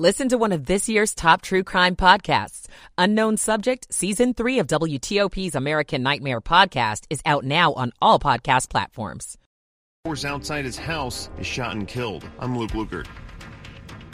Listen 0.00 0.30
to 0.30 0.38
one 0.38 0.52
of 0.52 0.64
this 0.64 0.88
year's 0.88 1.14
top 1.14 1.42
true 1.42 1.62
crime 1.62 1.94
podcasts. 1.94 2.68
Unknown 2.96 3.36
Subject, 3.36 3.86
Season 3.92 4.32
3 4.32 4.60
of 4.60 4.66
WTOP's 4.66 5.54
American 5.54 6.02
Nightmare 6.02 6.40
podcast 6.40 7.04
is 7.10 7.20
out 7.26 7.44
now 7.44 7.74
on 7.74 7.92
all 8.00 8.18
podcast 8.18 8.70
platforms. 8.70 9.36
Outside 10.24 10.64
his 10.64 10.78
house 10.78 11.28
is 11.38 11.46
shot 11.46 11.74
and 11.74 11.86
killed. 11.86 12.26
I'm 12.38 12.56
Luke 12.56 12.70
Lukert. 12.70 13.08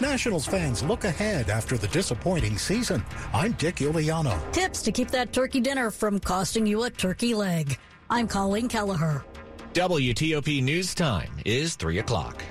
Nationals 0.00 0.44
fans 0.44 0.82
look 0.82 1.04
ahead 1.04 1.50
after 1.50 1.78
the 1.78 1.86
disappointing 1.86 2.58
season. 2.58 3.04
I'm 3.32 3.52
Dick 3.52 3.76
Iuliano. 3.76 4.36
Tips 4.50 4.82
to 4.82 4.90
keep 4.90 5.12
that 5.12 5.32
turkey 5.32 5.60
dinner 5.60 5.92
from 5.92 6.18
costing 6.18 6.66
you 6.66 6.82
a 6.82 6.90
turkey 6.90 7.32
leg. 7.32 7.78
I'm 8.10 8.26
Colleen 8.26 8.68
Kelleher. 8.68 9.24
WTOP 9.72 10.64
News 10.64 10.96
Time 10.96 11.30
is 11.44 11.76
3 11.76 12.00
o'clock. 12.00 12.42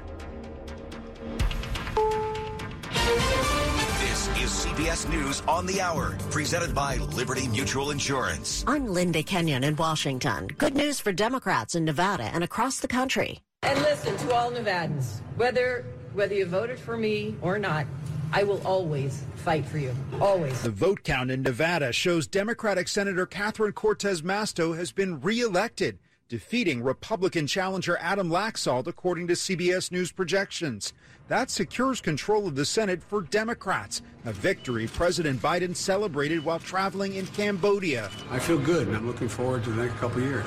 CBS 4.75 5.09
News 5.09 5.41
on 5.47 5.65
the 5.65 5.79
Hour, 5.79 6.17
presented 6.31 6.75
by 6.75 6.97
Liberty 6.97 7.47
Mutual 7.47 7.91
Insurance. 7.91 8.65
I'm 8.67 8.87
Linda 8.87 9.23
Kenyon 9.23 9.63
in 9.63 9.77
Washington. 9.77 10.47
Good 10.47 10.75
news 10.75 10.99
for 10.99 11.13
Democrats 11.13 11.75
in 11.75 11.85
Nevada 11.85 12.23
and 12.23 12.43
across 12.43 12.81
the 12.81 12.87
country. 12.89 13.39
And 13.63 13.79
listen 13.79 14.17
to 14.17 14.35
all 14.35 14.51
Nevadans, 14.51 15.21
whether 15.37 15.85
whether 16.13 16.35
you 16.35 16.45
voted 16.45 16.77
for 16.77 16.97
me 16.97 17.37
or 17.41 17.57
not, 17.57 17.85
I 18.33 18.43
will 18.43 18.61
always 18.67 19.23
fight 19.35 19.65
for 19.65 19.77
you. 19.77 19.95
Always. 20.19 20.61
The 20.61 20.71
vote 20.71 21.05
count 21.05 21.31
in 21.31 21.41
Nevada 21.41 21.93
shows 21.93 22.27
Democratic 22.27 22.89
Senator 22.89 23.25
Catherine 23.25 23.71
Cortez 23.71 24.23
Masto 24.23 24.75
has 24.75 24.91
been 24.91 25.21
reelected, 25.21 25.99
defeating 26.27 26.83
Republican 26.83 27.45
challenger 27.45 27.97
Adam 27.97 28.29
Laxalt, 28.29 28.87
according 28.87 29.27
to 29.27 29.33
CBS 29.33 29.91
News 29.91 30.11
projections. 30.11 30.93
That 31.27 31.49
secures 31.49 32.01
control 32.01 32.47
of 32.47 32.55
the 32.55 32.65
Senate 32.65 33.01
for 33.03 33.21
Democrats, 33.21 34.01
a 34.25 34.33
victory 34.33 34.87
President 34.87 35.41
Biden 35.41 35.75
celebrated 35.75 36.43
while 36.43 36.59
traveling 36.59 37.15
in 37.15 37.27
Cambodia. 37.27 38.09
I 38.31 38.39
feel 38.39 38.59
good, 38.59 38.87
and 38.87 38.97
I'm 38.97 39.07
looking 39.07 39.29
forward 39.29 39.63
to 39.65 39.71
the 39.71 39.83
next 39.83 39.97
couple 39.99 40.21
years. 40.21 40.45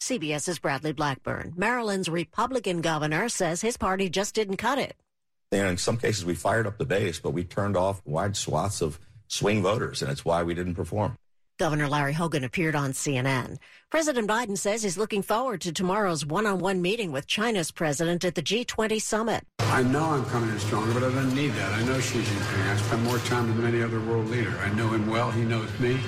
CBS's 0.00 0.58
Bradley 0.58 0.92
Blackburn. 0.92 1.52
Maryland's 1.56 2.08
Republican 2.08 2.80
governor 2.80 3.28
says 3.28 3.60
his 3.60 3.76
party 3.76 4.08
just 4.08 4.34
didn't 4.34 4.56
cut 4.56 4.78
it. 4.78 4.96
And 5.52 5.68
in 5.68 5.76
some 5.76 5.98
cases, 5.98 6.24
we 6.24 6.34
fired 6.34 6.66
up 6.66 6.78
the 6.78 6.84
base, 6.84 7.20
but 7.20 7.30
we 7.30 7.44
turned 7.44 7.76
off 7.76 8.02
wide 8.04 8.36
swaths 8.36 8.80
of 8.80 8.98
swing 9.28 9.62
voters, 9.62 10.02
and 10.02 10.10
it's 10.10 10.24
why 10.24 10.42
we 10.42 10.54
didn't 10.54 10.74
perform. 10.74 11.16
Governor 11.62 11.88
Larry 11.88 12.12
Hogan 12.12 12.42
appeared 12.42 12.74
on 12.74 12.90
CNN. 12.90 13.56
President 13.88 14.28
Biden 14.28 14.58
says 14.58 14.82
he's 14.82 14.98
looking 14.98 15.22
forward 15.22 15.60
to 15.60 15.72
tomorrow's 15.72 16.26
one 16.26 16.44
on 16.44 16.58
one 16.58 16.82
meeting 16.82 17.12
with 17.12 17.28
China's 17.28 17.70
president 17.70 18.24
at 18.24 18.34
the 18.34 18.42
G20 18.42 19.00
summit. 19.00 19.44
I 19.60 19.84
know 19.84 20.02
I'm 20.02 20.24
coming 20.24 20.50
in 20.50 20.58
stronger, 20.58 20.92
but 20.92 21.04
I 21.04 21.14
don't 21.14 21.32
need 21.36 21.52
that. 21.52 21.72
I 21.72 21.84
know 21.84 22.00
Xi 22.00 22.18
Jinping. 22.18 22.68
I 22.68 22.76
spend 22.78 23.04
more 23.04 23.18
time 23.18 23.46
than 23.46 23.64
any 23.64 23.80
other 23.80 24.00
world 24.00 24.28
leader. 24.28 24.50
I 24.64 24.74
know 24.74 24.88
him 24.88 25.08
well. 25.08 25.30
He 25.30 25.44
knows 25.44 25.70
me. 25.78 26.00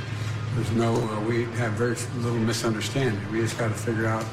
There's 0.57 0.73
no, 0.73 0.97
uh, 0.97 1.21
we 1.21 1.45
have 1.45 1.75
very 1.75 1.95
little 2.17 2.41
misunderstanding. 2.41 3.21
We 3.31 3.41
just 3.41 3.57
got 3.57 3.69
to 3.69 3.75
figure 3.75 4.07
out 4.07 4.25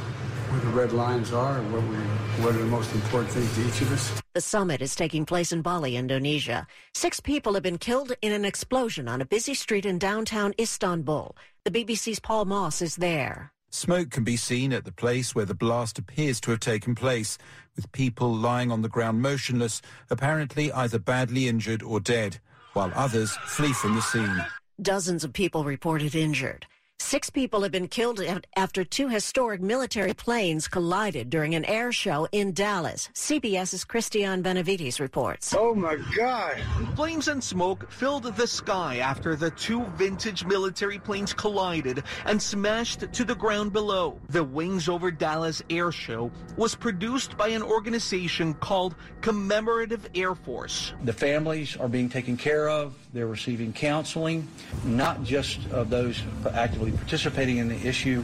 where 0.51 0.59
the 0.59 0.67
red 0.67 0.91
lines 0.91 1.31
are 1.31 1.57
and 1.57 1.71
what, 1.71 1.81
we, 1.83 1.95
what 2.43 2.55
are 2.55 2.59
the 2.59 2.65
most 2.65 2.93
important 2.93 3.31
things 3.31 3.55
to 3.55 3.67
each 3.67 3.81
of 3.81 3.91
us. 3.93 4.21
The 4.33 4.41
summit 4.41 4.81
is 4.81 4.95
taking 4.95 5.25
place 5.25 5.51
in 5.51 5.61
Bali, 5.61 5.95
Indonesia. 5.95 6.67
Six 6.93 7.19
people 7.19 7.53
have 7.53 7.63
been 7.63 7.77
killed 7.77 8.11
in 8.21 8.33
an 8.33 8.43
explosion 8.43 9.07
on 9.07 9.21
a 9.21 9.25
busy 9.25 9.53
street 9.53 9.85
in 9.85 9.97
downtown 9.97 10.53
Istanbul. 10.59 11.35
The 11.63 11.71
BBC's 11.71 12.19
Paul 12.19 12.45
Moss 12.45 12.81
is 12.81 12.97
there. 12.97 13.53
Smoke 13.69 14.09
can 14.09 14.25
be 14.25 14.35
seen 14.35 14.73
at 14.73 14.83
the 14.83 14.91
place 14.91 15.33
where 15.33 15.45
the 15.45 15.53
blast 15.53 15.97
appears 15.97 16.41
to 16.41 16.51
have 16.51 16.59
taken 16.59 16.93
place, 16.93 17.37
with 17.77 17.89
people 17.93 18.33
lying 18.33 18.69
on 18.69 18.81
the 18.81 18.89
ground 18.89 19.21
motionless, 19.21 19.81
apparently 20.09 20.69
either 20.73 20.99
badly 20.99 21.47
injured 21.47 21.81
or 21.81 22.01
dead, 22.01 22.39
while 22.73 22.91
others 22.93 23.31
flee 23.45 23.71
from 23.71 23.95
the 23.95 24.01
scene. 24.01 24.45
Dozens 24.81 25.23
of 25.23 25.31
people 25.31 25.63
reported 25.63 26.15
injured. 26.15 26.65
Six 27.01 27.29
people 27.29 27.63
have 27.63 27.71
been 27.73 27.89
killed 27.89 28.21
after 28.55 28.85
two 28.85 29.09
historic 29.09 29.59
military 29.59 30.13
planes 30.13 30.67
collided 30.67 31.29
during 31.29 31.55
an 31.55 31.65
air 31.65 31.91
show 31.91 32.27
in 32.31 32.53
Dallas. 32.53 33.09
CBS's 33.15 33.83
Christian 33.83 34.41
Benavides 34.41 34.99
reports. 35.01 35.53
Oh 35.57 35.75
my 35.75 35.97
God. 36.15 36.61
Flames 36.95 37.27
and 37.27 37.43
smoke 37.43 37.91
filled 37.91 38.23
the 38.23 38.47
sky 38.47 38.99
after 38.99 39.35
the 39.35 39.49
two 39.51 39.83
vintage 39.97 40.45
military 40.45 40.99
planes 40.99 41.33
collided 41.33 42.03
and 42.25 42.41
smashed 42.41 43.11
to 43.11 43.25
the 43.25 43.35
ground 43.35 43.73
below. 43.73 44.17
The 44.29 44.43
Wings 44.43 44.87
Over 44.87 45.11
Dallas 45.11 45.61
Air 45.69 45.91
Show 45.91 46.31
was 46.55 46.75
produced 46.75 47.35
by 47.35 47.49
an 47.49 47.63
organization 47.63 48.53
called 48.53 48.95
Commemorative 49.19 50.07
Air 50.15 50.35
Force. 50.35 50.93
The 51.03 51.13
families 51.13 51.75
are 51.75 51.89
being 51.89 52.09
taken 52.09 52.37
care 52.37 52.69
of. 52.69 52.95
They're 53.11 53.27
receiving 53.27 53.73
counseling, 53.73 54.47
not 54.85 55.23
just 55.23 55.67
of 55.71 55.89
those 55.89 56.23
actively 56.53 56.90
participating 56.97 57.57
in 57.57 57.67
the 57.67 57.87
issue, 57.87 58.23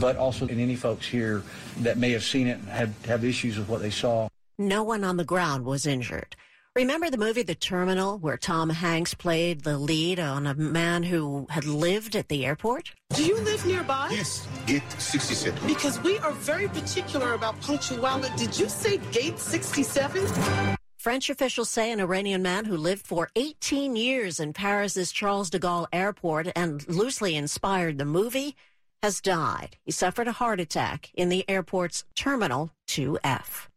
but 0.00 0.16
also 0.16 0.46
in 0.46 0.60
any 0.60 0.76
folks 0.76 1.06
here 1.06 1.42
that 1.78 1.98
may 1.98 2.12
have 2.12 2.22
seen 2.22 2.46
it 2.46 2.58
and 2.58 2.68
have, 2.68 3.06
have 3.06 3.24
issues 3.24 3.58
with 3.58 3.68
what 3.68 3.80
they 3.80 3.90
saw. 3.90 4.28
No 4.58 4.82
one 4.82 5.04
on 5.04 5.16
the 5.16 5.24
ground 5.24 5.64
was 5.64 5.86
injured. 5.86 6.36
Remember 6.74 7.08
the 7.08 7.16
movie 7.16 7.42
The 7.42 7.54
Terminal, 7.54 8.18
where 8.18 8.36
Tom 8.36 8.68
Hanks 8.68 9.14
played 9.14 9.64
the 9.64 9.78
lead 9.78 10.20
on 10.20 10.46
a 10.46 10.52
man 10.52 11.04
who 11.04 11.46
had 11.48 11.64
lived 11.64 12.14
at 12.14 12.28
the 12.28 12.44
airport? 12.44 12.92
Do 13.14 13.24
you 13.24 13.40
live 13.40 13.64
nearby? 13.64 14.10
Yes, 14.12 14.46
gate 14.66 14.82
67. 14.98 15.66
Because 15.66 15.98
we 16.02 16.18
are 16.18 16.32
very 16.32 16.68
particular 16.68 17.32
about 17.32 17.58
punctuality. 17.62 18.36
Did 18.36 18.58
you 18.58 18.68
say 18.68 18.98
gate 19.10 19.38
67? 19.38 20.76
French 21.06 21.30
officials 21.30 21.70
say 21.70 21.92
an 21.92 22.00
Iranian 22.00 22.42
man 22.42 22.64
who 22.64 22.76
lived 22.76 23.06
for 23.06 23.30
18 23.36 23.94
years 23.94 24.40
in 24.40 24.52
Paris's 24.52 25.12
Charles 25.12 25.48
de 25.48 25.60
Gaulle 25.60 25.86
airport 25.92 26.48
and 26.56 26.84
loosely 26.88 27.36
inspired 27.36 27.96
the 27.96 28.04
movie 28.04 28.56
has 29.04 29.20
died. 29.20 29.76
He 29.84 29.92
suffered 29.92 30.26
a 30.26 30.32
heart 30.32 30.58
attack 30.58 31.12
in 31.14 31.28
the 31.28 31.48
airport's 31.48 32.02
Terminal 32.16 32.72
2F. 32.88 33.68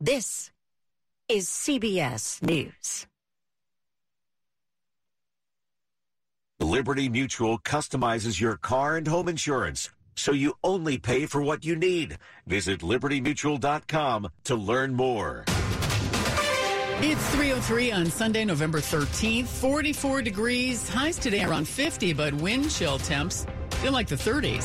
This 0.00 0.50
is 1.28 1.46
CBS 1.48 2.40
News. 2.40 3.06
Liberty 6.58 7.10
Mutual 7.10 7.58
customizes 7.58 8.40
your 8.40 8.56
car 8.56 8.96
and 8.96 9.06
home 9.06 9.28
insurance 9.28 9.90
so 10.16 10.32
you 10.32 10.54
only 10.64 10.96
pay 10.96 11.26
for 11.26 11.42
what 11.42 11.66
you 11.66 11.76
need. 11.76 12.16
Visit 12.46 12.80
libertymutual.com 12.80 14.30
to 14.44 14.54
learn 14.54 14.94
more. 14.94 15.44
It's 17.04 17.20
303 17.30 17.90
on 17.90 18.06
Sunday, 18.06 18.44
November 18.44 18.78
13th. 18.78 19.48
44 19.48 20.22
degrees. 20.22 20.88
Highs 20.88 21.18
today 21.18 21.42
around 21.42 21.66
50, 21.66 22.12
but 22.12 22.32
wind 22.32 22.70
chill 22.70 22.96
temps 22.98 23.44
feel 23.80 23.90
like 23.90 24.06
the 24.06 24.14
30s. 24.14 24.62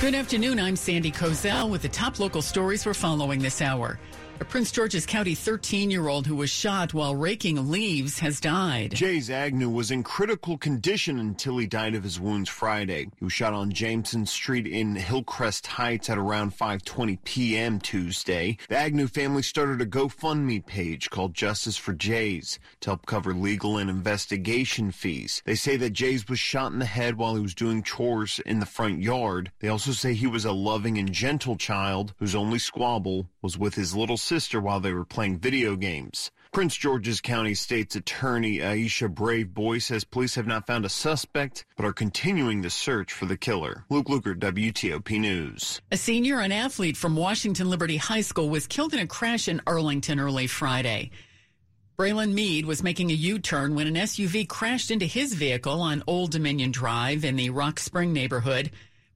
Good 0.00 0.14
afternoon. 0.14 0.58
I'm 0.58 0.76
Sandy 0.76 1.12
Kozel 1.12 1.68
with 1.68 1.82
the 1.82 1.90
top 1.90 2.18
local 2.18 2.40
stories 2.40 2.86
we're 2.86 2.94
following 2.94 3.40
this 3.40 3.60
hour. 3.60 3.98
A 4.42 4.44
Prince 4.44 4.72
George's 4.72 5.06
County 5.06 5.36
13 5.36 5.88
year 5.88 6.08
old 6.08 6.26
who 6.26 6.34
was 6.34 6.50
shot 6.50 6.92
while 6.92 7.14
raking 7.14 7.70
leaves 7.70 8.18
has 8.18 8.40
died. 8.40 8.90
Jayz 8.90 9.30
Agnew 9.30 9.70
was 9.70 9.92
in 9.92 10.02
critical 10.02 10.58
condition 10.58 11.20
until 11.20 11.58
he 11.58 11.68
died 11.68 11.94
of 11.94 12.02
his 12.02 12.18
wounds 12.18 12.48
Friday. 12.48 13.06
He 13.16 13.24
was 13.24 13.32
shot 13.32 13.54
on 13.54 13.70
Jameson 13.70 14.26
Street 14.26 14.66
in 14.66 14.96
Hillcrest 14.96 15.68
Heights 15.68 16.10
at 16.10 16.18
around 16.18 16.58
5:20 16.58 17.22
p.m. 17.22 17.78
Tuesday. 17.78 18.56
The 18.68 18.76
Agnew 18.76 19.06
family 19.06 19.42
started 19.42 19.80
a 19.80 19.86
GoFundMe 19.86 20.66
page 20.66 21.08
called 21.08 21.34
Justice 21.34 21.76
for 21.76 21.94
Jayz 21.94 22.58
to 22.80 22.90
help 22.90 23.06
cover 23.06 23.32
legal 23.32 23.78
and 23.78 23.88
investigation 23.88 24.90
fees. 24.90 25.40
They 25.44 25.54
say 25.54 25.76
that 25.76 25.92
Jayz 25.92 26.28
was 26.28 26.40
shot 26.40 26.72
in 26.72 26.80
the 26.80 26.84
head 26.84 27.16
while 27.16 27.36
he 27.36 27.42
was 27.42 27.54
doing 27.54 27.84
chores 27.84 28.40
in 28.44 28.58
the 28.58 28.66
front 28.66 29.02
yard. 29.02 29.52
They 29.60 29.68
also 29.68 29.92
say 29.92 30.14
he 30.14 30.26
was 30.26 30.44
a 30.44 30.50
loving 30.50 30.98
and 30.98 31.12
gentle 31.12 31.54
child 31.54 32.12
whose 32.18 32.34
only 32.34 32.58
squabble 32.58 33.28
was 33.42 33.58
with 33.58 33.74
his 33.74 33.94
little 33.94 34.16
sister 34.16 34.60
while 34.60 34.80
they 34.80 34.92
were 34.92 35.04
playing 35.04 35.38
video 35.38 35.76
games. 35.76 36.30
Prince 36.52 36.76
George's 36.76 37.20
County 37.20 37.54
State's 37.54 37.96
Attorney 37.96 38.58
Aisha 38.58 39.12
Braveboy 39.12 39.80
says 39.82 40.04
police 40.04 40.34
have 40.34 40.46
not 40.46 40.66
found 40.66 40.84
a 40.84 40.88
suspect, 40.88 41.64
but 41.76 41.86
are 41.86 41.92
continuing 41.92 42.60
the 42.60 42.70
search 42.70 43.12
for 43.12 43.24
the 43.24 43.38
killer. 43.38 43.84
Luke 43.88 44.06
Lukert, 44.06 44.38
WTOP 44.38 45.18
News. 45.18 45.80
A 45.90 45.96
senior 45.96 46.40
and 46.40 46.52
athlete 46.52 46.96
from 46.96 47.16
Washington 47.16 47.70
Liberty 47.70 47.96
High 47.96 48.20
School 48.20 48.50
was 48.50 48.66
killed 48.66 48.92
in 48.92 49.00
a 49.00 49.06
crash 49.06 49.48
in 49.48 49.62
Arlington 49.66 50.20
early 50.20 50.46
Friday. 50.46 51.10
Braylon 51.98 52.34
Mead 52.34 52.66
was 52.66 52.82
making 52.82 53.10
a 53.10 53.14
U-turn 53.14 53.74
when 53.74 53.86
an 53.86 53.94
SUV 53.94 54.48
crashed 54.48 54.90
into 54.90 55.06
his 55.06 55.34
vehicle 55.34 55.80
on 55.80 56.02
Old 56.06 56.32
Dominion 56.32 56.70
Drive 56.70 57.24
in 57.24 57.36
the 57.36 57.50
Rock 57.50 57.78
Spring 57.78 58.12
neighborhood. 58.12 58.70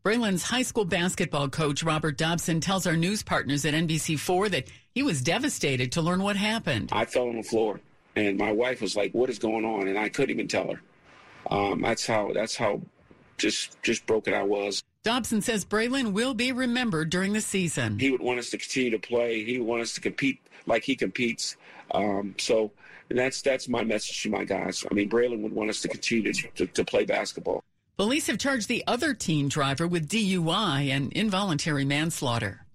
Braylon's 0.06 0.44
high 0.44 0.62
school 0.62 0.84
basketball 0.84 1.48
coach, 1.48 1.82
Robert 1.82 2.16
Dobson, 2.16 2.60
tells 2.60 2.86
our 2.86 2.96
news 2.96 3.24
partners 3.24 3.64
at 3.64 3.74
NBC4 3.74 4.50
that 4.50 4.68
he 4.94 5.02
was 5.02 5.20
devastated 5.20 5.90
to 5.90 6.00
learn 6.00 6.22
what 6.22 6.36
happened. 6.36 6.90
I 6.92 7.06
fell 7.06 7.28
on 7.28 7.34
the 7.34 7.42
floor, 7.42 7.80
and 8.14 8.38
my 8.38 8.52
wife 8.52 8.80
was 8.80 8.94
like, 8.94 9.12
"What 9.14 9.30
is 9.30 9.40
going 9.40 9.64
on?" 9.64 9.88
And 9.88 9.98
I 9.98 10.08
couldn't 10.08 10.30
even 10.30 10.46
tell 10.46 10.70
her. 10.70 10.80
Um, 11.50 11.80
that's 11.80 12.06
how 12.06 12.30
that's 12.32 12.54
how 12.54 12.82
just 13.36 13.82
just 13.82 14.06
broken 14.06 14.32
I 14.32 14.44
was. 14.44 14.80
Dobson 15.02 15.40
says 15.40 15.64
Braylon 15.64 16.12
will 16.12 16.34
be 16.34 16.52
remembered 16.52 17.10
during 17.10 17.32
the 17.32 17.40
season. 17.40 17.98
He 17.98 18.12
would 18.12 18.22
want 18.22 18.38
us 18.38 18.50
to 18.50 18.58
continue 18.58 18.92
to 18.92 19.00
play. 19.00 19.42
He 19.42 19.58
would 19.58 19.66
want 19.66 19.82
us 19.82 19.94
to 19.94 20.00
compete 20.00 20.38
like 20.66 20.84
he 20.84 20.94
competes. 20.94 21.56
Um, 21.90 22.36
so 22.38 22.70
that's 23.08 23.42
that's 23.42 23.68
my 23.68 23.82
message 23.82 24.22
to 24.22 24.30
my 24.30 24.44
guys. 24.44 24.86
I 24.88 24.94
mean, 24.94 25.10
Braylon 25.10 25.42
would 25.42 25.52
want 25.52 25.68
us 25.68 25.80
to 25.80 25.88
continue 25.88 26.32
to, 26.32 26.48
to, 26.54 26.66
to 26.68 26.84
play 26.84 27.04
basketball. 27.04 27.64
Police 27.98 28.26
have 28.26 28.36
charged 28.36 28.68
the 28.68 28.84
other 28.86 29.14
teen 29.14 29.48
driver 29.48 29.88
with 29.88 30.10
DUI 30.10 30.90
and 30.90 31.10
involuntary 31.14 31.86
manslaughter. 31.86 32.66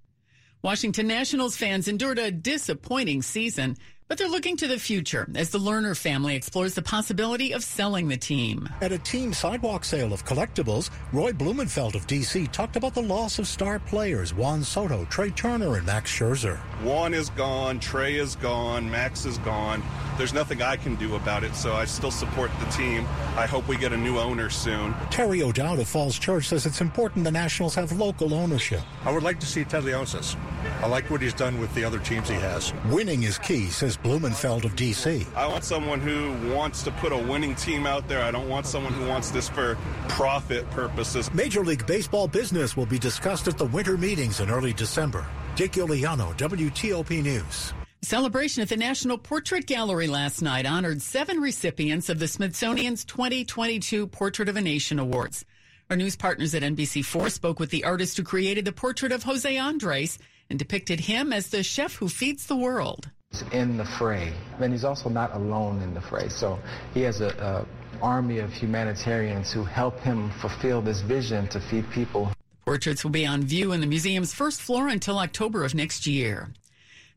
Washington 0.64 1.06
Nationals 1.06 1.56
fans 1.56 1.88
endured 1.88 2.18
a 2.18 2.32
disappointing 2.32 3.22
season 3.22 3.78
but 4.12 4.18
they're 4.18 4.28
looking 4.28 4.58
to 4.58 4.68
the 4.68 4.78
future 4.78 5.26
as 5.36 5.52
the 5.52 5.58
Lerner 5.58 5.96
family 5.96 6.36
explores 6.36 6.74
the 6.74 6.82
possibility 6.82 7.54
of 7.54 7.64
selling 7.64 8.10
the 8.10 8.18
team. 8.18 8.68
At 8.82 8.92
a 8.92 8.98
team 8.98 9.32
sidewalk 9.32 9.86
sale 9.86 10.12
of 10.12 10.26
collectibles, 10.26 10.90
Roy 11.14 11.32
Blumenfeld 11.32 11.96
of 11.96 12.06
D.C. 12.08 12.48
talked 12.48 12.76
about 12.76 12.94
the 12.94 13.02
loss 13.02 13.40
of 13.40 13.48
star 13.48 13.80
players 13.80 14.34
Juan 14.34 14.66
Soto, 14.66 15.06
Trea 15.06 15.32
Turner, 15.32 15.78
and 15.78 15.86
Max 15.86 16.12
Scherzer. 16.12 16.58
Juan 16.84 17.14
is 17.14 17.30
gone, 17.30 17.80
Trea 17.80 18.20
is 18.20 18.36
gone, 18.36 18.92
Max 18.92 19.26
is 19.26 19.38
gone. 19.38 19.82
There's 20.18 20.34
nothing 20.34 20.62
I 20.62 20.76
can 20.76 20.96
do 20.96 21.16
about 21.16 21.46
it, 21.46 21.56
so 21.56 21.74
I 21.74 21.86
still 21.86 22.12
support 22.12 22.52
the 22.60 22.66
team. 22.66 23.06
I 23.38 23.46
hope 23.46 23.66
we 23.70 23.78
get 23.78 23.94
a 23.94 23.98
new 23.98 24.20
owner 24.20 24.50
soon. 24.50 24.94
Terry 25.10 25.42
O'Dowd 25.42 25.80
of 25.80 25.88
Falls 25.88 26.20
Church 26.20 26.50
says 26.50 26.66
it's 26.66 26.82
important 26.82 27.24
the 27.24 27.32
Nationals 27.32 27.76
have 27.76 27.94
local 27.94 28.34
ownership. 28.34 28.82
I 29.06 29.12
would 29.14 29.24
like 29.24 29.40
to 29.40 29.46
see 29.46 29.64
Ted 29.64 29.84
Leonsis. 29.84 30.36
I 30.82 30.88
like 30.88 31.10
what 31.10 31.22
he's 31.22 31.34
done 31.34 31.60
with 31.60 31.74
the 31.76 31.84
other 31.84 32.00
teams 32.00 32.28
he 32.28 32.36
has. 32.36 32.74
Winning 32.90 33.24
is 33.24 33.38
key, 33.38 33.68
says 33.68 33.98
Blumenfeld 34.04 34.66
of 34.66 34.76
D.C. 34.76 35.26
I 35.36 35.48
want 35.48 35.64
someone 35.64 36.00
who 36.00 36.54
wants 36.54 36.84
to 36.84 36.92
put 36.92 37.12
a 37.12 37.18
winning 37.18 37.56
team 37.56 37.86
out 37.86 38.08
there. 38.08 38.24
I 38.24 38.32
don't 38.32 38.50
want 38.50 38.66
someone 38.66 38.94
who 38.94 39.08
wants 39.08 39.30
this 39.30 39.48
for 39.48 39.78
profit 40.10 40.70
purposes. 40.72 41.34
Major 41.34 41.64
League 41.64 41.86
Baseball 41.86 42.28
business 42.28 42.76
will 42.76 42.86
be 42.86 43.00
discussed 43.00 43.48
at 43.48 43.58
the 43.58 43.66
winter 43.66 43.98
meetings 43.98 44.40
in 44.40 44.50
early 44.50 44.74
December. 44.74 45.26
Dick 45.56 45.74
Iuliano, 45.74 46.36
WTOP 46.38 47.22
News. 47.22 47.74
Celebration 48.04 48.64
at 48.64 48.70
the 48.70 48.78
National 48.78 49.18
Portrait 49.18 49.68
Gallery 49.68 50.08
last 50.08 50.42
night 50.42 50.66
honored 50.66 51.04
seven 51.04 51.40
recipients 51.40 52.10
of 52.10 52.18
the 52.18 52.28
Smithsonian's 52.28 53.06
2022 53.06 54.08
Portrait 54.08 54.50
of 54.50 54.58
a 54.58 54.62
Nation 54.62 54.98
Awards. 54.98 55.46
Our 55.92 55.98
news 55.98 56.16
partners 56.16 56.56
at 56.56 56.64
NBC4 56.64 57.30
spoke 57.30 57.60
with 57.60 57.70
the 57.70 57.84
artist 57.84 58.18
who 58.18 58.24
created 58.24 58.66
the 58.66 58.72
portrait 58.72 59.12
of 59.12 59.22
Jose 59.24 59.56
Andres 59.56 60.18
and 60.50 60.58
depicted 60.58 61.02
him 61.02 61.32
as 61.32 61.50
the 61.50 61.62
chef 61.62 61.96
who 61.96 62.10
feeds 62.10 62.48
the 62.48 62.56
world. 62.56 63.12
He's 63.32 63.44
in 63.54 63.78
the 63.78 63.86
fray, 63.86 64.34
and 64.60 64.74
he's 64.74 64.84
also 64.84 65.10
not 65.10 65.34
alone 65.34 65.82
in 65.82 65.94
the 65.94 66.02
fray. 66.02 66.28
So 66.30 66.60
he 66.94 67.02
has 67.02 67.22
a, 67.22 67.30
a 67.30 67.66
army 68.02 68.40
of 68.40 68.52
humanitarians 68.52 69.52
who 69.52 69.64
help 69.64 70.00
him 70.02 70.32
fulfill 70.42 70.82
this 70.82 71.02
vision 71.02 71.48
to 71.50 71.60
feed 71.60 71.90
people. 71.92 72.32
Portraits 72.66 73.04
will 73.04 73.12
be 73.12 73.26
on 73.26 73.44
view 73.44 73.72
in 73.72 73.82
the 73.82 73.88
museum's 73.88 74.34
first 74.34 74.62
floor 74.62 74.88
until 74.88 75.18
October 75.18 75.64
of 75.64 75.74
next 75.74 76.06
year. 76.06 76.50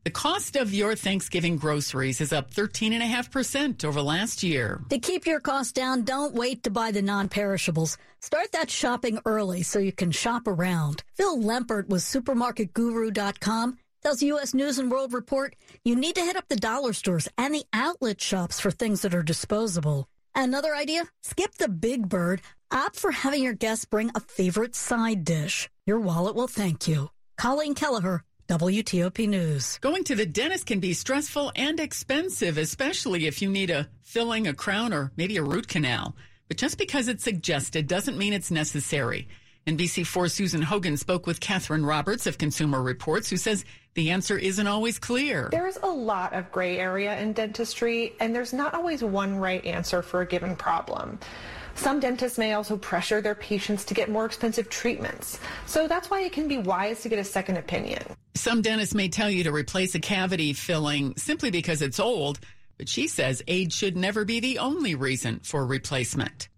The 0.05 0.11
cost 0.11 0.55
of 0.55 0.71
your 0.71 0.95
Thanksgiving 0.95 1.57
groceries 1.57 2.21
is 2.21 2.31
up 2.31 2.53
13.5% 2.53 3.83
over 3.83 4.01
last 4.01 4.43
year. 4.43 4.79
To 4.89 4.99
keep 4.99 5.25
your 5.25 5.39
costs 5.39 5.71
down, 5.71 6.03
don't 6.03 6.35
wait 6.35 6.63
to 6.63 6.69
buy 6.69 6.91
the 6.91 7.01
non 7.01 7.27
perishables. 7.27 7.97
Start 8.19 8.51
that 8.51 8.69
shopping 8.69 9.19
early 9.25 9.63
so 9.63 9.79
you 9.79 9.91
can 9.91 10.11
shop 10.11 10.47
around. 10.47 11.03
Phil 11.15 11.39
Lempert 11.39 11.87
with 11.87 12.03
SupermarketGuru.com 12.03 13.79
tells 14.05 14.21
U.S. 14.21 14.53
News 14.53 14.77
and 14.77 14.91
World 14.91 15.13
Report 15.13 15.55
you 15.83 15.95
need 15.95 16.13
to 16.13 16.21
hit 16.21 16.35
up 16.35 16.47
the 16.47 16.55
dollar 16.55 16.93
stores 16.93 17.27
and 17.39 17.55
the 17.55 17.65
outlet 17.73 18.21
shops 18.21 18.59
for 18.59 18.69
things 18.69 19.01
that 19.01 19.15
are 19.15 19.23
disposable. 19.23 20.07
Another 20.35 20.75
idea? 20.75 21.07
Skip 21.23 21.55
the 21.55 21.67
big 21.67 22.07
bird. 22.07 22.43
Opt 22.69 22.99
for 22.99 23.09
having 23.09 23.41
your 23.41 23.53
guests 23.53 23.85
bring 23.85 24.11
a 24.13 24.19
favorite 24.19 24.75
side 24.75 25.23
dish. 25.23 25.69
Your 25.87 25.99
wallet 25.99 26.35
will 26.35 26.47
thank 26.47 26.87
you. 26.87 27.09
Colleen 27.37 27.73
Kelleher, 27.73 28.23
WTOP 28.47 29.27
News. 29.27 29.79
Going 29.79 30.03
to 30.03 30.13
the 30.13 30.27
dentist 30.27 30.67
can 30.67 30.79
be 30.79 30.93
stressful 30.93 31.51
and 31.55 31.79
expensive, 31.79 32.59
especially 32.59 33.25
if 33.25 33.41
you 33.41 33.49
need 33.49 33.71
a 33.71 33.89
filling, 34.03 34.45
a 34.45 34.53
crown, 34.53 34.93
or 34.93 35.13
maybe 35.17 35.37
a 35.37 35.43
root 35.43 35.67
canal. 35.67 36.15
But 36.47 36.57
just 36.57 36.77
because 36.77 37.07
it's 37.07 37.23
suggested 37.23 37.87
doesn't 37.87 38.19
mean 38.19 38.33
it's 38.33 38.51
necessary. 38.51 39.27
NBC4 39.65 40.29
Susan 40.29 40.61
Hogan 40.61 40.95
spoke 40.95 41.25
with 41.25 41.39
Catherine 41.39 41.83
Roberts 41.83 42.27
of 42.27 42.37
Consumer 42.37 42.83
Reports, 42.83 43.31
who 43.31 43.37
says 43.37 43.65
the 43.95 44.11
answer 44.11 44.37
isn't 44.37 44.67
always 44.67 44.99
clear. 44.99 45.49
There's 45.51 45.77
a 45.81 45.87
lot 45.87 46.33
of 46.33 46.51
gray 46.51 46.77
area 46.77 47.17
in 47.17 47.33
dentistry, 47.33 48.13
and 48.19 48.35
there's 48.35 48.53
not 48.53 48.73
always 48.73 49.03
one 49.03 49.37
right 49.37 49.65
answer 49.65 50.01
for 50.01 50.21
a 50.21 50.25
given 50.25 50.55
problem. 50.55 51.17
Some 51.75 51.99
dentists 51.99 52.37
may 52.37 52.53
also 52.53 52.77
pressure 52.77 53.21
their 53.21 53.35
patients 53.35 53.83
to 53.85 53.93
get 53.93 54.09
more 54.09 54.25
expensive 54.25 54.69
treatments. 54.69 55.39
So 55.65 55.87
that's 55.87 56.09
why 56.09 56.21
it 56.21 56.31
can 56.31 56.47
be 56.47 56.57
wise 56.57 57.01
to 57.01 57.09
get 57.09 57.19
a 57.19 57.23
second 57.23 57.57
opinion. 57.57 58.03
Some 58.35 58.61
dentists 58.61 58.95
may 58.95 59.09
tell 59.09 59.29
you 59.29 59.43
to 59.45 59.51
replace 59.51 59.95
a 59.95 59.99
cavity 59.99 60.53
filling 60.53 61.15
simply 61.17 61.51
because 61.51 61.81
it's 61.81 61.99
old, 61.99 62.39
but 62.77 62.89
she 62.89 63.07
says 63.07 63.43
age 63.47 63.73
should 63.73 63.97
never 63.97 64.25
be 64.25 64.39
the 64.39 64.59
only 64.59 64.95
reason 64.95 65.39
for 65.43 65.65
replacement. 65.65 66.49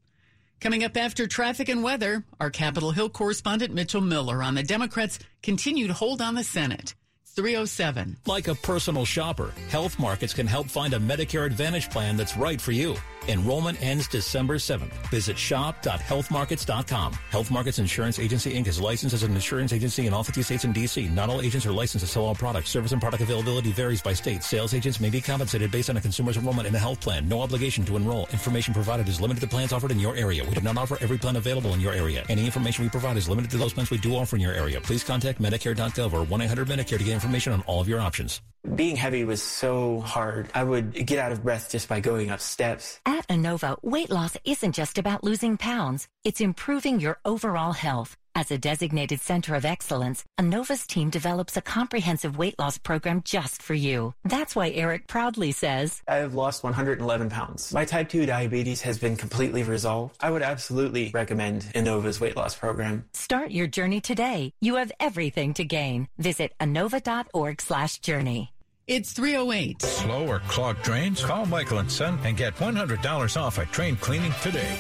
Coming 0.60 0.84
up 0.84 0.98
after 0.98 1.28
traffic 1.28 1.70
and 1.70 1.84
weather, 1.84 2.24
our 2.40 2.50
Capitol 2.50 2.92
Hill 2.92 3.10
correspondent 3.10 3.76
Mitchell 3.76 4.02
Miller 4.02 4.42
on 4.42 4.56
the 4.56 4.64
Democrats' 4.64 5.20
continued 5.44 5.92
hold 5.92 6.20
on 6.20 6.34
the 6.34 6.44
Senate. 6.44 6.96
307. 7.38 8.18
Like 8.26 8.48
a 8.48 8.56
personal 8.56 9.06
shopper, 9.06 9.54
Health 9.70 10.00
Markets 10.00 10.34
can 10.34 10.48
help 10.48 10.68
find 10.68 10.96
a 10.96 11.00
Medicare 11.00 11.46
Advantage 11.46 11.90
plan 11.92 12.18
that's 12.18 12.36
right 12.36 12.60
for 12.60 12.72
you. 12.72 12.96
Enrollment 13.28 13.82
ends 13.82 14.08
December 14.08 14.56
7th. 14.56 14.92
Visit 15.10 15.38
shop.healthmarkets.com. 15.38 17.14
Health 17.30 17.52
Markets 17.52 17.80
Insurance 17.80 18.20
Agency 18.20 18.54
Inc. 18.54 18.68
is 18.68 18.80
licensed 18.80 19.14
as 19.14 19.24
an 19.24 19.34
insurance 19.34 19.74
agency 19.74 20.08
in 20.08 20.14
all 20.14 20.24
50 20.24 20.42
states 20.42 20.64
and 20.64 20.74
D.C. 20.74 21.08
Not 21.10 21.30
all 21.30 21.42
agents 21.42 21.66
are 21.66 21.72
licensed 21.72 22.06
to 22.06 22.12
sell 22.12 22.26
all 22.26 22.36
products. 22.36 22.70
Service 22.70 22.92
and 22.92 23.02
product 23.02 23.24
availability 23.24 23.72
varies 23.72 24.02
by 24.02 24.14
state. 24.14 24.44
Sales 24.44 24.74
agents 24.74 25.00
may 25.00 25.10
be 25.10 25.22
compensated 25.22 25.72
based 25.72 25.90
on 25.90 25.98
a 25.98 26.02
consumer's 26.02 26.38
enrollment 26.38 26.68
in 26.68 26.76
a 26.76 26.80
health 26.80 27.02
plan. 27.02 27.28
No 27.28 27.42
obligation 27.42 27.84
to 27.86 27.96
enroll. 27.96 28.28
Information 28.32 28.74
provided 28.74 29.08
is 29.08 29.20
limited 29.20 29.42
to 29.42 29.48
plans 29.48 29.74
offered 29.74 29.92
in 29.92 30.00
your 30.00 30.16
area. 30.16 30.44
We 30.44 30.56
do 30.56 30.62
not 30.62 30.78
offer 30.78 30.98
every 31.02 31.18
plan 31.18 31.36
available 31.36 31.74
in 31.74 31.82
your 31.82 31.94
area. 31.94 32.24
Any 32.30 32.46
information 32.46 32.84
we 32.84 32.90
provide 32.90 33.18
is 33.18 33.28
limited 33.28 33.52
to 33.52 33.58
those 33.58 33.74
plans 33.74 33.92
we 33.92 33.98
do 33.98 34.16
offer 34.16 34.36
in 34.36 34.42
your 34.42 34.54
area. 34.54 34.80
Please 34.82 35.04
contact 35.04 35.42
Medicare.gov 35.42 36.14
or 36.14 36.26
1-800-Medicare 36.26 36.98
to 36.98 37.04
get 37.04 37.14
information 37.14 37.54
on 37.54 37.62
all 37.62 37.82
of 37.82 37.88
your 37.88 38.00
options. 38.00 38.42
Being 38.76 38.96
heavy 38.96 39.24
was 39.24 39.42
so 39.42 40.02
hard. 40.02 40.50
I 40.54 40.64
would 40.64 40.94
get 40.94 41.20
out 41.20 41.32
of 41.32 41.44
breath 41.44 41.72
just 41.72 41.88
by 41.88 42.00
going 42.00 42.30
up 42.30 42.42
steps. 42.42 43.00
At 43.06 43.28
Inova, 43.28 43.78
weight 43.82 44.10
loss 44.10 44.36
isn't 44.44 44.74
just 44.74 44.98
about 44.98 45.24
losing 45.24 45.58
pounds. 45.58 46.08
It's 46.24 46.42
improving 46.42 47.00
your 47.00 47.20
overall 47.24 47.74
health. 47.74 48.18
As 48.36 48.52
a 48.52 48.58
designated 48.60 49.20
center 49.20 49.56
of 49.56 49.66
excellence, 49.66 50.24
Inova's 50.40 50.86
team 50.86 51.10
develops 51.10 51.58
a 51.58 51.62
comprehensive 51.62 52.38
weight 52.38 52.60
loss 52.60 52.78
program 52.78 53.24
just 53.26 53.64
for 53.64 53.74
you. 53.74 54.14
That's 54.26 54.56
why 54.56 54.70
Eric 54.70 55.08
proudly 55.08 55.52
says, 55.52 56.04
I 56.08 56.18
have 56.18 56.36
lost 56.36 56.64
111 56.64 57.32
pounds. 57.32 57.74
My 57.74 57.84
type 57.84 58.10
2 58.10 58.28
diabetes 58.28 58.82
has 58.82 59.00
been 59.00 59.16
completely 59.16 59.64
resolved. 59.64 60.18
I 60.20 60.30
would 60.30 60.44
absolutely 60.44 61.10
recommend 61.16 61.64
Inova's 61.74 62.20
weight 62.20 62.36
loss 62.36 62.54
program. 62.54 63.06
Start 63.14 63.50
your 63.50 63.66
journey 63.66 64.02
today. 64.02 64.54
You 64.62 64.76
have 64.76 64.92
everything 65.00 65.56
to 65.56 65.64
gain. 65.64 66.08
Visit 66.20 66.54
inova.org 66.60 67.60
slash 67.60 67.98
journey. 68.00 68.52
It's 68.88 69.12
308. 69.12 69.82
Slow 69.82 70.26
or 70.26 70.40
clogged 70.48 70.82
drains? 70.82 71.22
Call 71.22 71.46
Michael 71.46 71.80
and 71.80 71.92
Son 71.92 72.18
and 72.24 72.38
get 72.38 72.56
$100 72.56 73.38
off 73.38 73.60
at 73.60 73.70
drain 73.74 73.98
cleaning 73.98 74.32
today. 74.42 74.78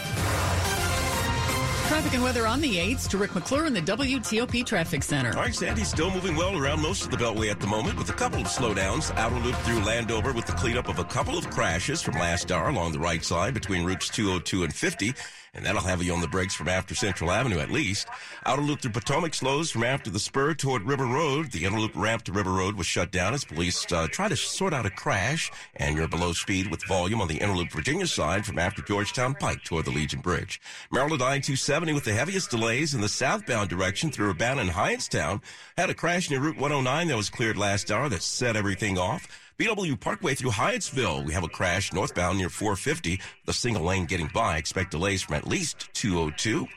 Traffic 1.87 2.13
and 2.13 2.23
weather 2.23 2.47
on 2.47 2.61
the 2.61 2.77
8s 2.77 3.09
to 3.09 3.17
Rick 3.17 3.35
McClure 3.35 3.65
in 3.65 3.73
the 3.73 3.81
WTOP 3.81 4.65
Traffic 4.65 5.03
Center. 5.03 5.31
All 5.31 5.43
right, 5.43 5.53
Sandy, 5.53 5.83
still 5.83 6.09
moving 6.09 6.37
well 6.37 6.57
around 6.57 6.81
most 6.81 7.03
of 7.03 7.11
the 7.11 7.17
Beltway 7.17 7.51
at 7.51 7.59
the 7.59 7.67
moment 7.67 7.97
with 7.97 8.09
a 8.09 8.13
couple 8.13 8.39
of 8.39 8.47
slowdowns. 8.47 9.13
Outer 9.17 9.39
loop 9.39 9.55
through 9.57 9.83
Landover 9.83 10.31
with 10.31 10.45
the 10.45 10.53
cleanup 10.53 10.87
of 10.87 10.99
a 10.99 11.03
couple 11.03 11.37
of 11.37 11.49
crashes 11.49 12.01
from 12.01 12.13
last 12.13 12.49
hour 12.49 12.69
along 12.69 12.93
the 12.93 12.99
right 12.99 13.25
side 13.25 13.53
between 13.53 13.83
routes 13.83 14.07
202 14.07 14.63
and 14.63 14.73
50 14.73 15.13
and 15.53 15.65
that'll 15.65 15.81
have 15.81 16.03
you 16.03 16.13
on 16.13 16.21
the 16.21 16.27
brakes 16.27 16.55
from 16.55 16.67
after 16.67 16.95
Central 16.95 17.31
Avenue 17.31 17.59
at 17.59 17.71
least. 17.71 18.07
Outer 18.45 18.61
loop 18.61 18.81
through 18.81 18.91
Potomac 18.91 19.33
slows 19.33 19.71
from 19.71 19.83
after 19.83 20.09
the 20.09 20.19
spur 20.19 20.53
toward 20.53 20.83
River 20.83 21.05
Road. 21.05 21.51
The 21.51 21.65
inner 21.65 21.79
loop 21.79 21.95
ramp 21.95 22.23
to 22.23 22.31
River 22.31 22.51
Road 22.51 22.75
was 22.75 22.87
shut 22.87 23.11
down 23.11 23.33
as 23.33 23.43
police 23.43 23.91
uh, 23.91 24.07
try 24.07 24.27
to 24.27 24.35
sort 24.35 24.73
out 24.73 24.85
a 24.85 24.89
crash, 24.89 25.51
and 25.75 25.97
you're 25.97 26.07
below 26.07 26.33
speed 26.33 26.69
with 26.69 26.85
volume 26.87 27.21
on 27.21 27.27
the 27.27 27.37
inner 27.37 27.55
loop 27.55 27.71
Virginia 27.71 28.07
side 28.07 28.45
from 28.45 28.59
after 28.59 28.81
Georgetown 28.81 29.35
Pike 29.35 29.63
toward 29.63 29.85
the 29.85 29.91
Legion 29.91 30.19
Bridge. 30.19 30.61
Maryland 30.91 31.21
I-270 31.21 31.93
with 31.93 32.03
the 32.03 32.13
heaviest 32.13 32.49
delays 32.49 32.93
in 32.93 33.01
the 33.01 33.09
southbound 33.09 33.69
direction 33.69 34.11
through 34.11 34.31
Urbana 34.31 34.61
and 34.61 34.71
Hyattstown 34.71 35.41
had 35.77 35.89
a 35.89 35.93
crash 35.93 36.29
near 36.29 36.39
Route 36.39 36.57
109 36.57 37.07
that 37.07 37.17
was 37.17 37.29
cleared 37.29 37.57
last 37.57 37.91
hour 37.91 38.09
that 38.09 38.21
set 38.21 38.55
everything 38.55 38.97
off. 38.97 39.27
BW 39.59 39.99
Parkway 39.99 40.35
through 40.35 40.51
Hyattsville. 40.51 41.25
We 41.25 41.33
have 41.33 41.43
a 41.43 41.47
crash 41.47 41.91
northbound 41.91 42.37
near 42.37 42.47
450. 42.47 43.19
The 43.45 43.53
single 43.53 43.81
lane 43.81 44.05
getting 44.05 44.29
by. 44.31 44.57
Expect 44.57 44.91
delays 44.91 45.23
from 45.23 45.33
at 45.33 45.47
least 45.47 45.89
202. 45.93 46.67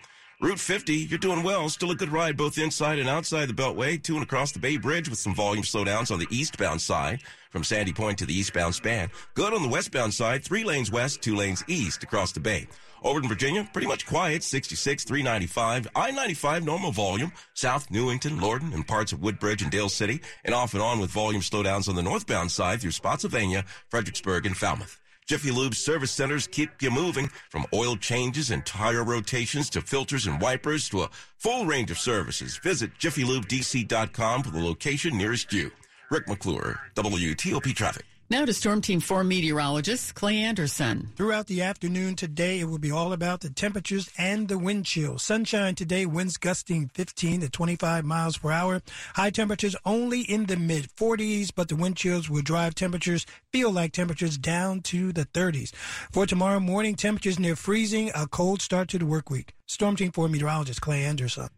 Route 0.41 0.59
50, 0.59 0.95
you're 0.95 1.19
doing 1.19 1.43
well. 1.43 1.69
Still 1.69 1.91
a 1.91 1.95
good 1.95 2.09
ride 2.09 2.35
both 2.35 2.57
inside 2.57 2.99
and 2.99 3.11
outside 3.11 3.47
the 3.47 3.53
Beltway, 3.53 4.03
to 4.03 4.15
and 4.15 4.23
across 4.23 4.53
the 4.53 4.59
Bay 4.59 4.79
Bridge 4.79 5.07
with 5.11 5.19
some 5.19 5.35
volume 5.35 5.63
slowdowns 5.63 6.11
on 6.11 6.19
the 6.19 6.27
eastbound 6.31 6.81
side 6.81 7.21
from 7.51 7.63
Sandy 7.63 7.93
Point 7.93 8.17
to 8.19 8.25
the 8.25 8.33
eastbound 8.33 8.75
span. 8.75 9.11
Good 9.35 9.53
on 9.53 9.61
the 9.61 9.69
westbound 9.69 10.15
side, 10.15 10.43
three 10.43 10.65
lanes 10.65 10.91
west, 10.91 11.21
two 11.21 11.37
lanes 11.37 11.63
east 11.69 12.03
across 12.05 12.33
the 12.33 12.41
Bay. 12.41 12.67
Over 13.03 13.21
in 13.21 13.29
Virginia, 13.29 13.69
pretty 13.71 13.87
much 13.87 14.07
quiet, 14.07 14.43
66, 14.43 15.05
395. 15.05 15.89
I-95, 15.95 16.65
normal 16.65 16.93
volume. 16.93 17.33
South 17.53 17.91
Newington, 17.91 18.41
Lorton, 18.41 18.73
and 18.73 18.89
parts 18.89 19.13
of 19.13 19.21
Woodbridge 19.21 19.61
and 19.61 19.71
Dale 19.71 19.91
City. 19.91 20.23
And 20.47 20.55
off 20.55 20.73
and 20.73 20.83
on 20.83 21.01
with 21.01 21.11
volume 21.11 21.43
slowdowns 21.43 21.87
on 21.87 21.97
the 21.97 22.03
northbound 22.03 22.51
side 22.51 22.81
through 22.81 22.93
Spotsylvania, 22.93 23.67
Fredericksburg, 23.89 24.47
and 24.47 24.57
Falmouth. 24.57 25.01
Jiffy 25.31 25.53
Lube 25.53 25.77
service 25.77 26.11
centers 26.11 26.49
keep 26.49 26.83
you 26.83 26.91
moving 26.91 27.29
from 27.51 27.65
oil 27.73 27.95
changes 27.95 28.51
and 28.51 28.67
tire 28.67 29.05
rotations 29.05 29.71
to 29.71 29.81
filters 29.81 30.27
and 30.27 30.41
wipers 30.41 30.89
to 30.89 31.03
a 31.03 31.11
full 31.39 31.67
range 31.67 31.93
of 31.93 32.01
services. 32.01 32.57
Visit 32.57 32.91
jiffylubedc.com 32.99 34.43
for 34.43 34.51
the 34.51 34.61
location 34.61 35.17
nearest 35.17 35.53
you. 35.53 35.71
Rick 36.11 36.27
McClure, 36.27 36.81
WTOP 36.97 37.77
Traffic. 37.77 38.07
Now 38.31 38.45
to 38.45 38.55
Storm 38.55 38.81
Team 38.81 39.01
4 39.01 39.25
meteorologist 39.25 40.15
Clay 40.15 40.39
Anderson. 40.39 41.09
Throughout 41.17 41.49
the 41.49 41.63
afternoon 41.63 42.15
today, 42.15 42.61
it 42.61 42.67
will 42.67 42.79
be 42.79 42.93
all 42.93 43.13
about 43.13 43.41
the 43.41 43.51
temperatures 43.51 44.09
and 44.17 44.47
the 44.47 44.57
wind 44.57 44.87
chill. 44.87 45.19
Sunshine 45.19 45.75
today, 45.75 46.07
winds 46.07 46.37
gusting 46.37 46.91
15 46.95 47.41
to 47.41 47.49
25 47.49 48.05
miles 48.05 48.39
per 48.39 48.53
hour. 48.53 48.83
High 49.17 49.31
temperatures 49.31 49.75
only 49.85 50.21
in 50.21 50.47
the 50.47 50.57
mid 50.57 50.95
40s, 50.95 51.51
but 51.53 51.69
the 51.69 51.75
wind 51.75 51.97
chills 51.97 52.31
will 52.31 52.43
drive 52.43 52.77
temperatures, 52.77 53.27
feel 53.53 53.73
like 53.73 53.91
temperatures 53.91 54.39
down 54.39 54.83
to 54.83 55.13
the 55.13 55.27
30s. 55.27 55.75
For 56.13 56.25
tomorrow 56.25 56.61
morning, 56.61 56.95
temperatures 56.95 57.41
near 57.41 57.57
freezing, 57.57 58.13
a 58.15 58.29
cold 58.29 58.63
start 58.63 58.89
to 58.91 58.99
the 59.01 59.07
work 59.07 59.29
week. 59.29 59.57
Storm 59.67 59.97
Team 59.97 60.13
4 60.13 60.29
meteorologist 60.29 60.81
Clay 60.81 61.03
Anderson. 61.03 61.49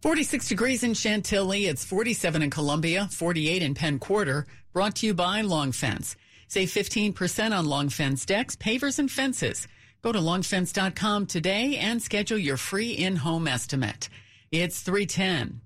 46 0.00 0.48
degrees 0.48 0.82
in 0.82 0.92
Chantilly. 0.92 1.66
It's 1.66 1.82
47 1.82 2.42
in 2.42 2.50
Columbia, 2.50 3.08
48 3.10 3.62
in 3.62 3.74
Penn 3.74 3.98
Quarter. 3.98 4.46
Brought 4.74 4.96
to 4.96 5.06
you 5.06 5.14
by 5.14 5.40
Long 5.42 5.70
Fence. 5.70 6.16
Save 6.48 6.68
15% 6.68 7.56
on 7.56 7.64
Long 7.64 7.88
Fence 7.88 8.26
decks, 8.26 8.56
pavers, 8.56 8.98
and 8.98 9.08
fences. 9.08 9.68
Go 10.02 10.10
to 10.10 10.18
longfence.com 10.18 11.26
today 11.26 11.76
and 11.76 12.02
schedule 12.02 12.36
your 12.36 12.56
free 12.56 12.90
in-home 12.90 13.46
estimate. 13.46 14.08
It's 14.50 14.80
310. 14.80 15.60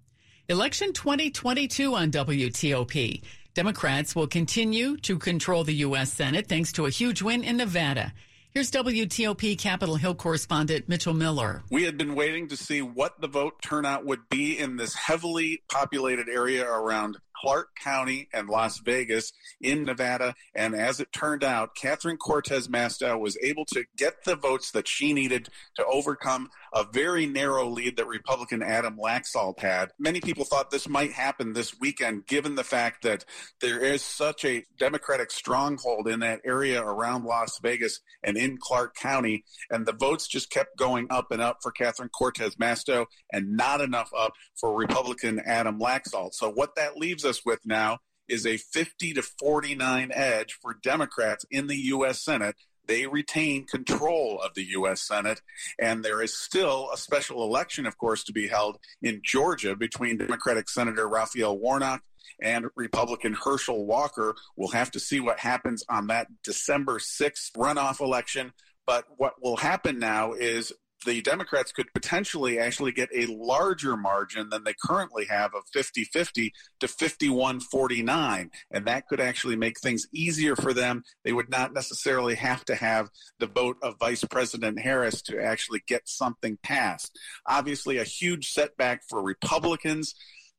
Election 0.51 0.93
2022 0.93 1.95
on 1.95 2.11
WTOP. 2.11 3.23
Democrats 3.55 4.15
will 4.15 4.27
continue 4.27 4.99
to 4.99 5.19
control 5.19 5.65
the 5.65 5.77
U.S. 5.77 6.13
Senate 6.13 6.47
thanks 6.47 6.71
to 6.73 6.85
a 6.85 6.91
huge 6.91 7.23
win 7.23 7.43
in 7.43 7.57
Nevada. 7.57 8.13
Here's 8.51 8.71
WTOP 8.71 9.59
Capitol 9.59 9.97
Hill 9.97 10.17
correspondent 10.17 10.89
Mitchell 10.89 11.15
Miller. 11.15 11.63
We 11.71 11.85
had 11.85 11.97
been 11.97 12.15
waiting 12.15 12.49
to 12.49 12.57
see 12.57 12.83
what 12.83 13.21
the 13.21 13.29
vote 13.29 13.63
turnout 13.63 14.05
would 14.05 14.29
be 14.29 14.59
in 14.59 14.77
this 14.77 14.95
heavily 14.95 15.63
populated 15.71 16.29
area 16.29 16.67
around 16.67 17.19
Clark 17.41 17.69
County 17.83 18.29
and 18.33 18.49
Las 18.49 18.79
Vegas 18.79 19.33
in 19.61 19.85
Nevada. 19.85 20.35
And 20.55 20.75
as 20.75 21.01
it 21.01 21.13
turned 21.13 21.45
out, 21.45 21.77
Catherine 21.77 22.17
Cortez 22.17 22.69
Masto 22.69 23.19
was 23.19 23.39
able 23.43 23.65
to 23.67 23.85
get 23.97 24.25
the 24.25 24.37
votes 24.37 24.71
that 24.73 24.89
she 24.89 25.13
needed 25.13 25.49
to 25.77 25.85
overcome 25.87 26.51
a 26.73 26.85
very 26.93 27.27
narrow 27.27 27.69
lead 27.69 27.97
that 27.97 28.07
Republican 28.07 28.63
Adam 28.63 28.97
Laxalt 28.97 29.59
had. 29.61 29.91
Many 29.99 30.21
people 30.21 30.45
thought 30.45 30.71
this 30.71 30.89
might 30.89 31.13
happen 31.13 31.53
this 31.53 31.79
weekend, 31.79 32.27
given 32.27 32.55
the 32.55 32.65
fact 32.65 33.03
that 33.03 33.25
there 33.61 33.81
is 33.81 34.03
such 34.03 34.45
a 34.45 34.65
Democratic 34.79 35.31
stronghold 35.31 36.09
in 36.09 36.21
that 36.21 36.41
area 36.45 36.83
around 36.83 37.25
Las 37.25 37.59
Vegas 37.63 38.01
and 38.23 38.37
in 38.37 38.59
Clark 38.59 38.95
County. 38.95 39.45
And 39.71 39.87
the 39.87 39.93
votes 39.93 40.27
just 40.27 40.51
kept 40.51 40.77
going 40.77 41.07
up 41.11 41.31
and 41.31 41.43
up 41.43 41.59
for 41.63 41.73
Catherine 41.73 42.11
Cortez 42.11 42.57
Masto 42.57 43.07
and 43.33 43.57
not 43.57 43.81
enough 43.81 44.11
up 44.17 44.33
for 44.61 44.75
Republican 44.77 45.41
Adam 45.45 45.79
Laxalt. 45.79 46.35
So 46.35 46.51
what 46.51 46.75
that 46.77 46.97
leaves 46.97 47.25
us 47.25 47.45
with 47.45 47.61
now 47.65 47.99
is 48.29 48.47
a 48.47 48.59
50 48.59 49.15
to 49.15 49.23
49 49.23 50.11
edge 50.13 50.59
for 50.61 50.77
Democrats 50.83 51.45
in 51.51 51.67
the 51.67 51.77
U.S. 51.77 52.23
Senate. 52.23 52.57
They 52.89 53.07
retain 53.07 53.67
control 53.67 54.41
of 54.43 54.55
the 54.55 54.65
U.S. 54.71 55.03
Senate, 55.03 55.43
and 55.79 56.03
there 56.05 56.23
is 56.23 56.37
still 56.37 56.89
a 56.93 56.97
special 56.97 57.45
election, 57.45 57.87
of 57.87 57.99
course, 57.99 58.25
to 58.25 58.33
be 58.33 58.49
held 58.49 58.79
in 59.03 59.21
Georgia 59.23 59.77
between 59.77 60.17
Democratic 60.17 60.69
Senator 60.69 61.07
Raphael 61.07 61.59
Warnock 61.59 62.03
and 62.41 62.67
Republican 62.77 63.35
Herschel 63.35 63.87
Walker. 63.87 64.35
We'll 64.57 64.71
have 64.71 64.91
to 64.93 65.01
see 65.01 65.21
what 65.21 65.39
happens 65.39 65.85
on 65.89 66.07
that 66.09 66.29
December 66.43 66.99
6th 66.99 67.53
runoff 67.57 68.01
election. 68.01 68.53
But 68.87 69.05
what 69.19 69.35
will 69.43 69.59
happen 69.59 69.99
now 69.99 70.33
is 70.33 70.73
the 71.05 71.23
Democrats 71.23 71.73
could 71.73 71.93
potentially 71.95 72.59
actually 72.59 72.93
get 72.93 73.09
a 73.15 73.27
larger 73.27 73.97
margin 73.97 74.49
than 74.51 74.65
they 74.65 74.75
currently 74.85 75.27
have 75.27 75.55
of 75.55 75.63
50 75.73 76.05
50 76.05 76.53
to 76.81 76.89
51 76.89 77.61
49. 77.61 78.51
And 78.71 78.87
that 78.87 79.07
could 79.09 79.21
actually 79.21 79.57
make 79.57 79.79
things 79.79 80.07
easier 80.13 80.57
for 80.57 80.73
them. 80.73 81.05
They 81.25 81.33
would 81.33 81.51
not 81.51 81.73
necessarily 81.73 82.35
have 82.37 82.65
to 82.67 82.75
have 82.75 83.11
the 83.39 83.47
vote 83.47 83.77
of 83.83 83.99
Vice 83.99 84.25
President 84.25 84.81
Harris 84.81 85.23
to 85.23 85.43
actually 85.43 85.83
get 85.87 86.09
something 86.09 86.59
passed. 86.63 87.19
Obviously, 87.47 87.99
a 87.99 88.05
huge 88.05 88.51
setback 88.51 89.03
for 89.09 89.23
Republicans. 89.23 90.15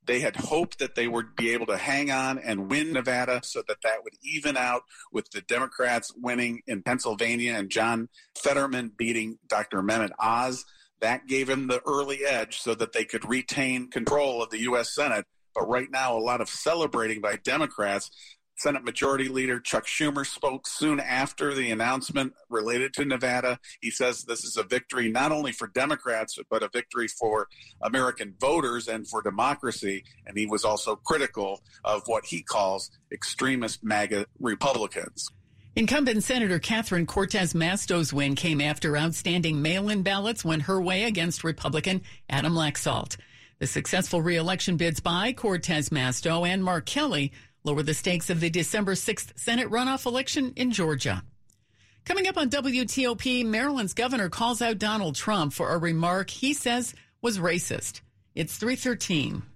They 0.09 0.21
had 0.21 0.37
hoped 0.37 0.79
that 0.79 0.95
they 0.95 1.07
would 1.07 1.35
be 1.35 1.53
able 1.53 1.67
to 1.67 1.77
hang 1.77 2.09
on 2.09 2.39
and 2.39 2.67
win 2.67 2.93
Nevada 2.93 3.41
so 3.43 3.61
that 3.67 3.83
that 3.83 4.03
would 4.03 4.15
even 4.23 4.57
out 4.57 4.81
with 5.11 5.29
the 5.29 5.41
Democrats 5.41 6.11
winning 6.17 6.63
in 6.65 6.81
Pennsylvania 6.81 7.53
and 7.53 7.69
John 7.69 8.09
Fetterman 8.35 8.93
beating 8.97 9.37
Dr. 9.47 9.83
Mehmet 9.83 10.09
Oz. 10.17 10.65
That 10.99 11.27
gave 11.27 11.47
him 11.47 11.67
the 11.67 11.83
early 11.85 12.25
edge 12.25 12.59
so 12.59 12.73
that 12.73 12.91
they 12.91 13.05
could 13.05 13.29
retain 13.29 13.91
control 13.91 14.41
of 14.41 14.49
the 14.49 14.61
U.S. 14.61 14.95
Senate. 14.95 15.27
But 15.53 15.69
right 15.69 15.91
now, 15.91 16.17
a 16.17 16.19
lot 16.19 16.41
of 16.41 16.49
celebrating 16.49 17.21
by 17.21 17.35
Democrats 17.35 18.09
Senate 18.59 18.83
Majority 18.83 19.29
Leader 19.29 19.57
Chuck 19.61 19.85
Schumer 19.85 20.25
spoke 20.25 20.67
soon 20.67 20.99
after 20.99 21.53
the 21.53 21.71
announcement 21.71 22.33
related 22.49 22.93
to 22.95 23.05
Nevada. 23.05 23.57
He 23.79 23.89
says 23.89 24.23
this 24.23 24.43
is 24.43 24.57
a 24.57 24.63
victory 24.63 25.09
not 25.09 25.31
only 25.31 25.53
for 25.53 25.67
Democrats, 25.67 26.37
but 26.49 26.61
a 26.61 26.67
victory 26.67 27.07
for 27.07 27.47
American 27.81 28.35
voters 28.37 28.89
and 28.89 29.07
for 29.07 29.21
democracy. 29.21 30.03
And 30.27 30.37
he 30.37 30.45
was 30.45 30.65
also 30.65 30.97
critical 30.97 31.61
of 31.85 32.01
what 32.07 32.25
he 32.25 32.43
calls 32.43 32.91
extremist 33.13 33.81
MAGA 33.81 34.25
Republicans. 34.41 35.29
Incumbent 35.77 36.21
Senator 36.23 36.59
Catherine 36.59 37.05
Cortez 37.05 37.53
Masto's 37.53 38.11
win 38.11 38.35
came 38.35 38.59
after 38.59 38.97
outstanding 38.97 39.61
mail 39.61 39.87
in 39.87 40.03
ballots 40.03 40.43
went 40.43 40.63
her 40.63 40.81
way 40.81 41.05
against 41.05 41.45
Republican 41.45 42.01
Adam 42.29 42.53
Laxalt. 42.53 43.15
The 43.59 43.67
successful 43.67 44.21
reelection 44.21 44.77
bids 44.77 45.01
by 45.01 45.33
Cortez 45.33 45.89
Masto 45.89 46.47
and 46.47 46.63
Mark 46.63 46.85
Kelly 46.85 47.33
lower 47.69 47.83
the 47.83 47.93
stakes 47.93 48.31
of 48.31 48.39
the 48.39 48.49
December 48.49 48.95
6th 48.95 49.37
Senate 49.37 49.69
runoff 49.69 50.07
election 50.07 50.53
in 50.55 50.71
Georgia. 50.71 51.23
Coming 52.03 52.27
up 52.27 52.35
on 52.35 52.49
WTOP, 52.49 53.45
Maryland's 53.45 53.93
governor 53.93 54.27
calls 54.27 54.59
out 54.59 54.79
Donald 54.79 55.13
Trump 55.13 55.53
for 55.53 55.69
a 55.69 55.77
remark 55.77 56.31
he 56.31 56.55
says 56.55 56.95
was 57.21 57.37
racist. 57.37 58.01
It's 58.33 58.57
313. 58.57 59.43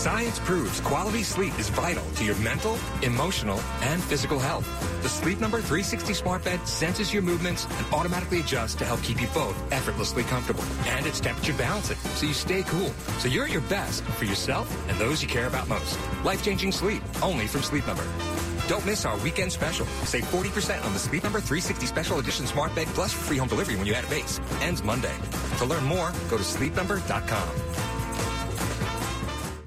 Science 0.00 0.38
proves 0.38 0.80
quality 0.80 1.22
sleep 1.22 1.58
is 1.58 1.68
vital 1.68 2.02
to 2.12 2.24
your 2.24 2.34
mental, 2.36 2.78
emotional, 3.02 3.60
and 3.82 4.02
physical 4.02 4.38
health. 4.38 4.66
The 5.02 5.10
Sleep 5.10 5.38
Number 5.40 5.58
360 5.58 6.14
smart 6.14 6.42
bed 6.42 6.66
senses 6.66 7.12
your 7.12 7.22
movements 7.22 7.66
and 7.76 7.86
automatically 7.92 8.40
adjusts 8.40 8.76
to 8.76 8.86
help 8.86 9.02
keep 9.02 9.20
you 9.20 9.28
both 9.34 9.54
effortlessly 9.70 10.22
comfortable. 10.22 10.64
And 10.86 11.04
it's 11.04 11.20
temperature 11.20 11.52
balancing, 11.52 11.98
so 12.16 12.24
you 12.24 12.32
stay 12.32 12.62
cool. 12.62 12.88
So 13.18 13.28
you're 13.28 13.44
at 13.44 13.50
your 13.50 13.60
best 13.68 14.02
for 14.16 14.24
yourself 14.24 14.74
and 14.88 14.98
those 14.98 15.20
you 15.20 15.28
care 15.28 15.48
about 15.48 15.68
most. 15.68 15.98
Life-changing 16.24 16.72
sleep, 16.72 17.02
only 17.22 17.46
from 17.46 17.60
Sleep 17.60 17.86
Number. 17.86 18.06
Don't 18.68 18.86
miss 18.86 19.04
our 19.04 19.18
weekend 19.18 19.52
special. 19.52 19.84
Save 20.06 20.24
40% 20.30 20.82
on 20.82 20.94
the 20.94 20.98
Sleep 20.98 21.24
Number 21.24 21.40
360 21.40 21.84
Special 21.84 22.18
Edition 22.20 22.46
Smart 22.46 22.74
Bed 22.74 22.86
Plus 22.94 23.12
for 23.12 23.24
free 23.24 23.36
home 23.36 23.48
delivery 23.48 23.76
when 23.76 23.84
you 23.84 23.92
add 23.92 24.04
a 24.04 24.08
base. 24.08 24.40
Ends 24.62 24.82
Monday. 24.82 25.14
To 25.58 25.66
learn 25.66 25.84
more, 25.84 26.10
go 26.30 26.38
to 26.38 26.42
sleepnumber.com. 26.42 27.89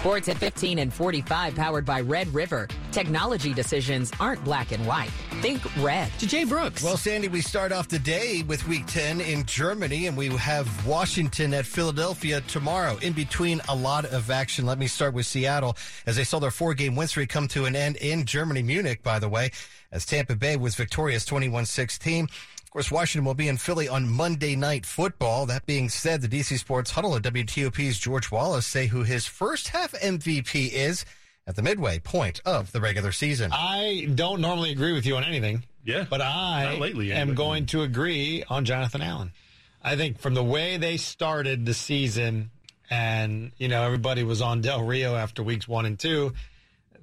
Sports 0.00 0.30
at 0.30 0.38
15 0.38 0.78
and 0.78 0.90
45 0.90 1.54
powered 1.54 1.84
by 1.84 2.00
Red 2.00 2.32
River. 2.32 2.68
Technology 2.90 3.52
decisions 3.52 4.10
aren't 4.18 4.42
black 4.44 4.72
and 4.72 4.86
white. 4.86 5.10
Think 5.42 5.60
red. 5.76 6.10
To 6.20 6.26
Jay 6.26 6.44
Brooks. 6.44 6.82
Well, 6.82 6.96
Sandy, 6.96 7.28
we 7.28 7.42
start 7.42 7.70
off 7.70 7.86
the 7.86 7.98
day 7.98 8.42
with 8.48 8.66
week 8.66 8.86
10 8.86 9.20
in 9.20 9.44
Germany, 9.44 10.06
and 10.06 10.16
we 10.16 10.28
have 10.28 10.86
Washington 10.86 11.52
at 11.52 11.66
Philadelphia 11.66 12.40
tomorrow. 12.40 12.96
In 13.02 13.12
between 13.12 13.60
a 13.68 13.76
lot 13.76 14.06
of 14.06 14.30
action, 14.30 14.64
let 14.64 14.78
me 14.78 14.86
start 14.86 15.12
with 15.12 15.26
Seattle 15.26 15.76
as 16.06 16.16
they 16.16 16.24
saw 16.24 16.38
their 16.38 16.50
four 16.50 16.72
game 16.72 16.96
win 16.96 17.06
streak 17.06 17.28
come 17.28 17.46
to 17.48 17.66
an 17.66 17.76
end 17.76 17.96
in 17.96 18.24
Germany, 18.24 18.62
Munich, 18.62 19.02
by 19.02 19.18
the 19.18 19.28
way, 19.28 19.50
as 19.92 20.06
Tampa 20.06 20.34
Bay 20.34 20.56
was 20.56 20.76
victorious 20.76 21.26
21 21.26 21.66
16. 21.66 22.26
Of 22.70 22.74
course, 22.74 22.92
Washington 22.92 23.24
will 23.24 23.34
be 23.34 23.48
in 23.48 23.56
Philly 23.56 23.88
on 23.88 24.08
Monday 24.08 24.54
Night 24.54 24.86
Football. 24.86 25.44
That 25.46 25.66
being 25.66 25.88
said, 25.88 26.22
the 26.22 26.28
DC 26.28 26.56
Sports 26.56 26.92
Huddle 26.92 27.16
at 27.16 27.22
WTOP's 27.22 27.98
George 27.98 28.30
Wallace 28.30 28.64
say 28.64 28.86
who 28.86 29.02
his 29.02 29.26
first 29.26 29.66
half 29.66 29.90
MVP 29.94 30.70
is 30.70 31.04
at 31.48 31.56
the 31.56 31.62
midway 31.62 31.98
point 31.98 32.40
of 32.46 32.70
the 32.70 32.80
regular 32.80 33.10
season. 33.10 33.50
I 33.52 34.06
don't 34.14 34.40
normally 34.40 34.70
agree 34.70 34.92
with 34.92 35.04
you 35.04 35.16
on 35.16 35.24
anything. 35.24 35.64
Yeah. 35.84 36.06
But 36.08 36.20
I 36.20 36.78
lately, 36.78 37.10
am 37.10 37.18
anyway. 37.18 37.34
going 37.34 37.66
to 37.66 37.82
agree 37.82 38.44
on 38.48 38.64
Jonathan 38.64 39.02
Allen. 39.02 39.32
I 39.82 39.96
think 39.96 40.20
from 40.20 40.34
the 40.34 40.44
way 40.44 40.76
they 40.76 40.96
started 40.96 41.66
the 41.66 41.74
season 41.74 42.52
and, 42.88 43.50
you 43.58 43.66
know, 43.66 43.82
everybody 43.82 44.22
was 44.22 44.40
on 44.40 44.60
Del 44.60 44.84
Rio 44.84 45.16
after 45.16 45.42
weeks 45.42 45.66
one 45.66 45.86
and 45.86 45.98
two, 45.98 46.34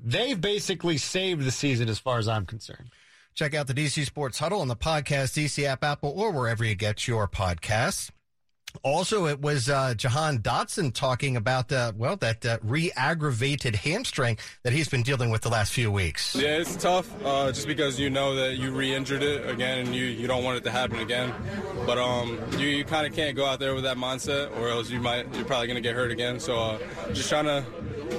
they've 0.01 0.39
basically 0.39 0.97
saved 0.97 1.43
the 1.43 1.51
season 1.51 1.89
as 1.89 1.99
far 1.99 2.19
as 2.19 2.29
I'm 2.29 2.45
concerned. 2.45 2.89
Check 3.37 3.53
out 3.53 3.67
the 3.67 3.73
DC 3.75 4.03
Sports 4.03 4.39
Huddle 4.39 4.61
on 4.61 4.67
the 4.67 4.75
podcast, 4.75 5.37
DC 5.37 5.63
app, 5.63 5.83
Apple, 5.83 6.09
or 6.09 6.31
wherever 6.31 6.65
you 6.65 6.73
get 6.73 7.07
your 7.07 7.27
podcasts. 7.27 8.09
Also, 8.83 9.25
it 9.25 9.41
was 9.41 9.69
uh, 9.69 9.93
Jahan 9.93 10.39
Dotson 10.39 10.93
talking 10.93 11.35
about 11.35 11.71
uh, 11.71 11.91
well 11.95 12.15
that 12.17 12.45
uh, 12.45 12.57
re-aggravated 12.63 13.75
hamstring 13.75 14.37
that 14.63 14.73
he's 14.73 14.89
been 14.89 15.03
dealing 15.03 15.29
with 15.29 15.41
the 15.41 15.49
last 15.49 15.73
few 15.73 15.91
weeks. 15.91 16.35
Yeah, 16.35 16.57
it's 16.57 16.75
tough 16.75 17.09
uh, 17.23 17.51
just 17.51 17.67
because 17.67 17.99
you 17.99 18.09
know 18.09 18.35
that 18.35 18.57
you 18.57 18.71
re-injured 18.71 19.23
it 19.23 19.49
again 19.49 19.79
and 19.79 19.95
you, 19.95 20.05
you 20.05 20.27
don't 20.27 20.43
want 20.43 20.57
it 20.57 20.63
to 20.65 20.71
happen 20.71 20.99
again. 20.99 21.33
But 21.85 21.97
um, 21.97 22.39
you, 22.57 22.67
you 22.67 22.85
kind 22.85 23.07
of 23.07 23.13
can't 23.13 23.35
go 23.35 23.45
out 23.45 23.59
there 23.59 23.75
with 23.75 23.83
that 23.83 23.97
mindset 23.97 24.55
or 24.57 24.69
else 24.69 24.89
you 24.89 24.99
might 24.99 25.33
you're 25.35 25.45
probably 25.45 25.67
going 25.67 25.75
to 25.75 25.81
get 25.81 25.95
hurt 25.95 26.11
again. 26.11 26.39
So 26.39 26.57
uh, 26.57 26.79
just 27.13 27.29
trying 27.29 27.45
to. 27.45 27.65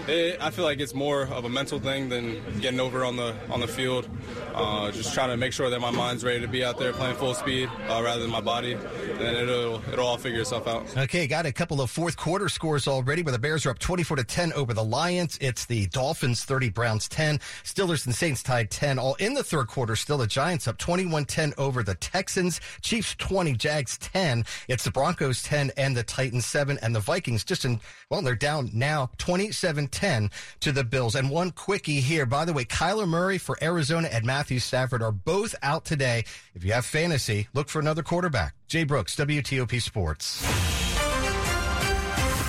It, 0.06 0.38
I 0.40 0.50
feel 0.50 0.64
like 0.64 0.80
it's 0.80 0.94
more 0.94 1.22
of 1.22 1.44
a 1.44 1.48
mental 1.48 1.78
thing 1.80 2.08
than 2.08 2.42
getting 2.60 2.80
over 2.80 3.04
on 3.04 3.16
the 3.16 3.34
on 3.50 3.60
the 3.60 3.68
field. 3.68 4.08
Uh, 4.54 4.90
just 4.90 5.14
trying 5.14 5.28
to 5.30 5.36
make 5.36 5.52
sure 5.52 5.70
that 5.70 5.80
my 5.80 5.90
mind's 5.90 6.24
ready 6.24 6.40
to 6.40 6.48
be 6.48 6.64
out 6.64 6.78
there 6.78 6.92
playing 6.92 7.16
full 7.16 7.34
speed 7.34 7.68
uh, 7.88 8.00
rather 8.02 8.20
than 8.22 8.30
my 8.30 8.40
body, 8.40 8.72
and 8.72 9.20
it'll 9.20 9.82
it'll 9.92 10.06
all 10.06 10.18
figure 10.18 10.44
out. 10.52 10.96
Okay, 10.96 11.26
got 11.26 11.46
a 11.46 11.52
couple 11.52 11.80
of 11.80 11.90
fourth 11.90 12.16
quarter 12.16 12.48
scores 12.48 12.88
already 12.88 13.22
where 13.22 13.32
the 13.32 13.38
Bears 13.38 13.66
are 13.66 13.70
up 13.70 13.78
24 13.78 14.16
to 14.16 14.24
10 14.24 14.52
over 14.54 14.72
the 14.72 14.84
Lions. 14.84 15.36
It's 15.40 15.66
the 15.66 15.86
Dolphins 15.88 16.44
30, 16.44 16.70
Browns 16.70 17.08
10. 17.08 17.38
Steelers 17.64 18.06
and 18.06 18.14
Saints 18.14 18.42
tied 18.42 18.70
10. 18.70 18.98
All 18.98 19.14
in 19.16 19.34
the 19.34 19.44
third 19.44 19.68
quarter, 19.68 19.94
still 19.94 20.18
the 20.18 20.26
Giants 20.26 20.66
up 20.66 20.78
21-10 20.78 21.52
over 21.58 21.82
the 21.82 21.96
Texans. 21.96 22.60
Chiefs 22.80 23.14
20, 23.16 23.54
Jags 23.54 23.98
10. 23.98 24.44
It's 24.68 24.84
the 24.84 24.90
Broncos 24.90 25.42
10 25.42 25.72
and 25.76 25.96
the 25.96 26.02
Titans 26.02 26.46
7 26.46 26.78
and 26.80 26.94
the 26.94 27.00
Vikings 27.00 27.44
just 27.44 27.64
in, 27.64 27.80
well, 28.08 28.22
they're 28.22 28.34
down 28.34 28.70
now 28.72 29.10
27-10 29.18 30.30
to 30.60 30.72
the 30.72 30.84
Bills. 30.84 31.14
And 31.14 31.30
one 31.30 31.50
quickie 31.50 32.00
here. 32.00 32.24
By 32.24 32.44
the 32.46 32.54
way, 32.54 32.64
Kyler 32.64 33.06
Murray 33.06 33.38
for 33.38 33.58
Arizona 33.62 34.08
and 34.10 34.24
Matthew 34.24 34.60
Stafford 34.60 35.02
are 35.02 35.12
both 35.12 35.54
out 35.62 35.84
today. 35.84 36.24
If 36.54 36.64
you 36.64 36.72
have 36.72 36.86
fantasy, 36.86 37.48
look 37.52 37.68
for 37.68 37.80
another 37.80 38.02
quarterback. 38.02 38.57
Jay 38.68 38.84
Brooks, 38.84 39.16
WTOP 39.16 39.80
Sports. 39.80 40.42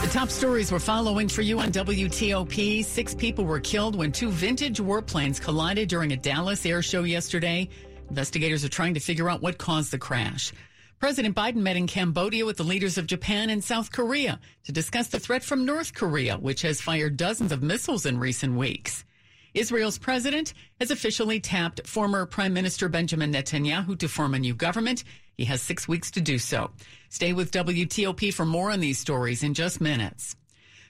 The 0.01 0.09
top 0.11 0.29
stories 0.29 0.69
we're 0.69 0.79
following 0.79 1.29
for 1.29 1.41
you 1.41 1.61
on 1.61 1.71
WTOP. 1.71 2.83
Six 2.83 3.15
people 3.15 3.45
were 3.45 3.61
killed 3.61 3.95
when 3.95 4.11
two 4.11 4.29
vintage 4.29 4.81
warplanes 4.81 5.39
collided 5.39 5.87
during 5.87 6.11
a 6.11 6.17
Dallas 6.17 6.65
air 6.65 6.81
show 6.81 7.03
yesterday. 7.03 7.69
Investigators 8.09 8.65
are 8.65 8.69
trying 8.69 8.93
to 8.95 8.99
figure 8.99 9.29
out 9.29 9.41
what 9.41 9.57
caused 9.57 9.91
the 9.91 9.97
crash. 9.97 10.51
President 10.99 11.37
Biden 11.37 11.57
met 11.57 11.77
in 11.77 11.87
Cambodia 11.87 12.45
with 12.45 12.57
the 12.57 12.63
leaders 12.63 12.97
of 12.97 13.07
Japan 13.07 13.49
and 13.49 13.63
South 13.63 13.89
Korea 13.93 14.41
to 14.65 14.73
discuss 14.73 15.07
the 15.07 15.19
threat 15.21 15.41
from 15.41 15.65
North 15.65 15.93
Korea, 15.93 16.35
which 16.37 16.63
has 16.63 16.81
fired 16.81 17.15
dozens 17.15 17.53
of 17.53 17.63
missiles 17.63 18.05
in 18.05 18.19
recent 18.19 18.57
weeks. 18.57 19.05
Israel's 19.53 19.97
president 19.97 20.53
has 20.79 20.91
officially 20.91 21.39
tapped 21.39 21.87
former 21.87 22.25
Prime 22.25 22.53
Minister 22.53 22.89
Benjamin 22.89 23.33
Netanyahu 23.33 23.97
to 23.99 24.07
form 24.07 24.33
a 24.33 24.39
new 24.39 24.53
government. 24.53 25.03
He 25.37 25.45
has 25.45 25.61
six 25.61 25.87
weeks 25.87 26.11
to 26.11 26.21
do 26.21 26.37
so. 26.37 26.71
Stay 27.09 27.33
with 27.33 27.51
WTOP 27.51 28.33
for 28.33 28.45
more 28.45 28.71
on 28.71 28.79
these 28.79 28.99
stories 28.99 29.43
in 29.43 29.53
just 29.53 29.81
minutes. 29.81 30.35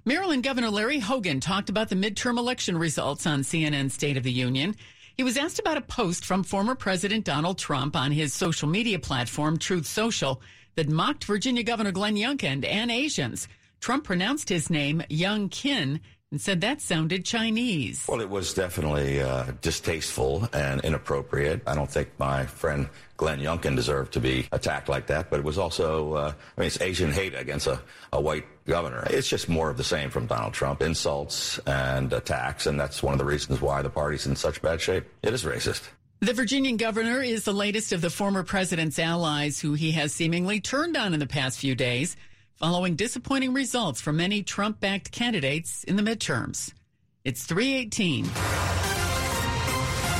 Maryland 0.05 0.43
Governor 0.43 0.69
Larry 0.69 0.99
Hogan 0.99 1.39
talked 1.39 1.69
about 1.69 1.89
the 1.89 1.95
midterm 1.95 2.37
election 2.37 2.77
results 2.77 3.27
on 3.27 3.41
CNN 3.41 3.91
State 3.91 4.17
of 4.17 4.23
the 4.23 4.31
Union. 4.31 4.75
He 5.15 5.23
was 5.23 5.37
asked 5.37 5.59
about 5.59 5.77
a 5.77 5.81
post 5.81 6.25
from 6.25 6.43
former 6.43 6.75
President 6.75 7.25
Donald 7.25 7.57
Trump 7.57 7.95
on 7.95 8.11
his 8.11 8.33
social 8.33 8.69
media 8.69 8.99
platform, 8.99 9.57
Truth 9.57 9.85
Social, 9.85 10.41
that 10.75 10.87
mocked 10.89 11.25
Virginia 11.25 11.63
Governor 11.63 11.91
Glenn 11.91 12.15
Youngkin 12.15 12.65
and 12.65 12.89
Asians. 12.89 13.47
Trump 13.81 14.05
pronounced 14.05 14.49
his 14.49 14.69
name 14.69 15.03
Young 15.09 15.49
Kin 15.49 15.99
and 16.31 16.39
said 16.39 16.61
that 16.61 16.79
sounded 16.79 17.25
Chinese. 17.25 18.05
Well, 18.07 18.21
it 18.21 18.29
was 18.29 18.53
definitely 18.53 19.21
uh, 19.21 19.45
distasteful 19.61 20.47
and 20.53 20.79
inappropriate. 20.81 21.63
I 21.65 21.73
don't 21.73 21.89
think 21.89 22.09
my 22.19 22.45
friend 22.45 22.87
Glenn 23.17 23.39
Youngkin 23.39 23.75
deserved 23.75 24.13
to 24.13 24.19
be 24.19 24.47
attacked 24.51 24.89
like 24.89 25.07
that, 25.07 25.31
but 25.31 25.39
it 25.39 25.45
was 25.45 25.57
also, 25.57 26.13
uh, 26.13 26.33
I 26.57 26.61
mean, 26.61 26.67
it's 26.67 26.79
Asian 26.81 27.11
hate 27.11 27.33
against 27.33 27.65
a, 27.65 27.81
a 28.13 28.21
white 28.21 28.45
governor. 28.65 29.07
It's 29.09 29.27
just 29.27 29.49
more 29.49 29.71
of 29.71 29.77
the 29.77 29.83
same 29.83 30.11
from 30.11 30.27
Donald 30.27 30.53
Trump 30.53 30.81
insults 30.81 31.57
and 31.65 32.13
attacks, 32.13 32.67
and 32.67 32.79
that's 32.79 33.01
one 33.01 33.13
of 33.13 33.19
the 33.19 33.25
reasons 33.25 33.59
why 33.59 33.81
the 33.81 33.89
party's 33.89 34.27
in 34.27 34.35
such 34.35 34.61
bad 34.61 34.79
shape. 34.79 35.05
It 35.23 35.33
is 35.33 35.43
racist. 35.43 35.89
The 36.21 36.33
Virginian 36.33 36.77
governor 36.77 37.23
is 37.23 37.45
the 37.45 37.53
latest 37.53 37.91
of 37.93 38.01
the 38.01 38.09
former 38.09 38.43
president's 38.43 38.99
allies 38.99 39.59
who 39.59 39.73
he 39.73 39.91
has 39.93 40.13
seemingly 40.13 40.59
turned 40.59 40.97
on 40.97 41.13
in 41.13 41.19
the 41.19 41.25
past 41.25 41.59
few 41.59 41.75
days 41.75 42.17
following 42.59 42.95
disappointing 42.97 43.53
results 43.53 44.01
from 44.01 44.17
many 44.17 44.43
Trump 44.43 44.81
backed 44.81 45.13
candidates 45.13 45.85
in 45.85 45.95
the 45.95 46.03
midterms. 46.03 46.73
It's 47.23 47.45
318. 47.45 48.25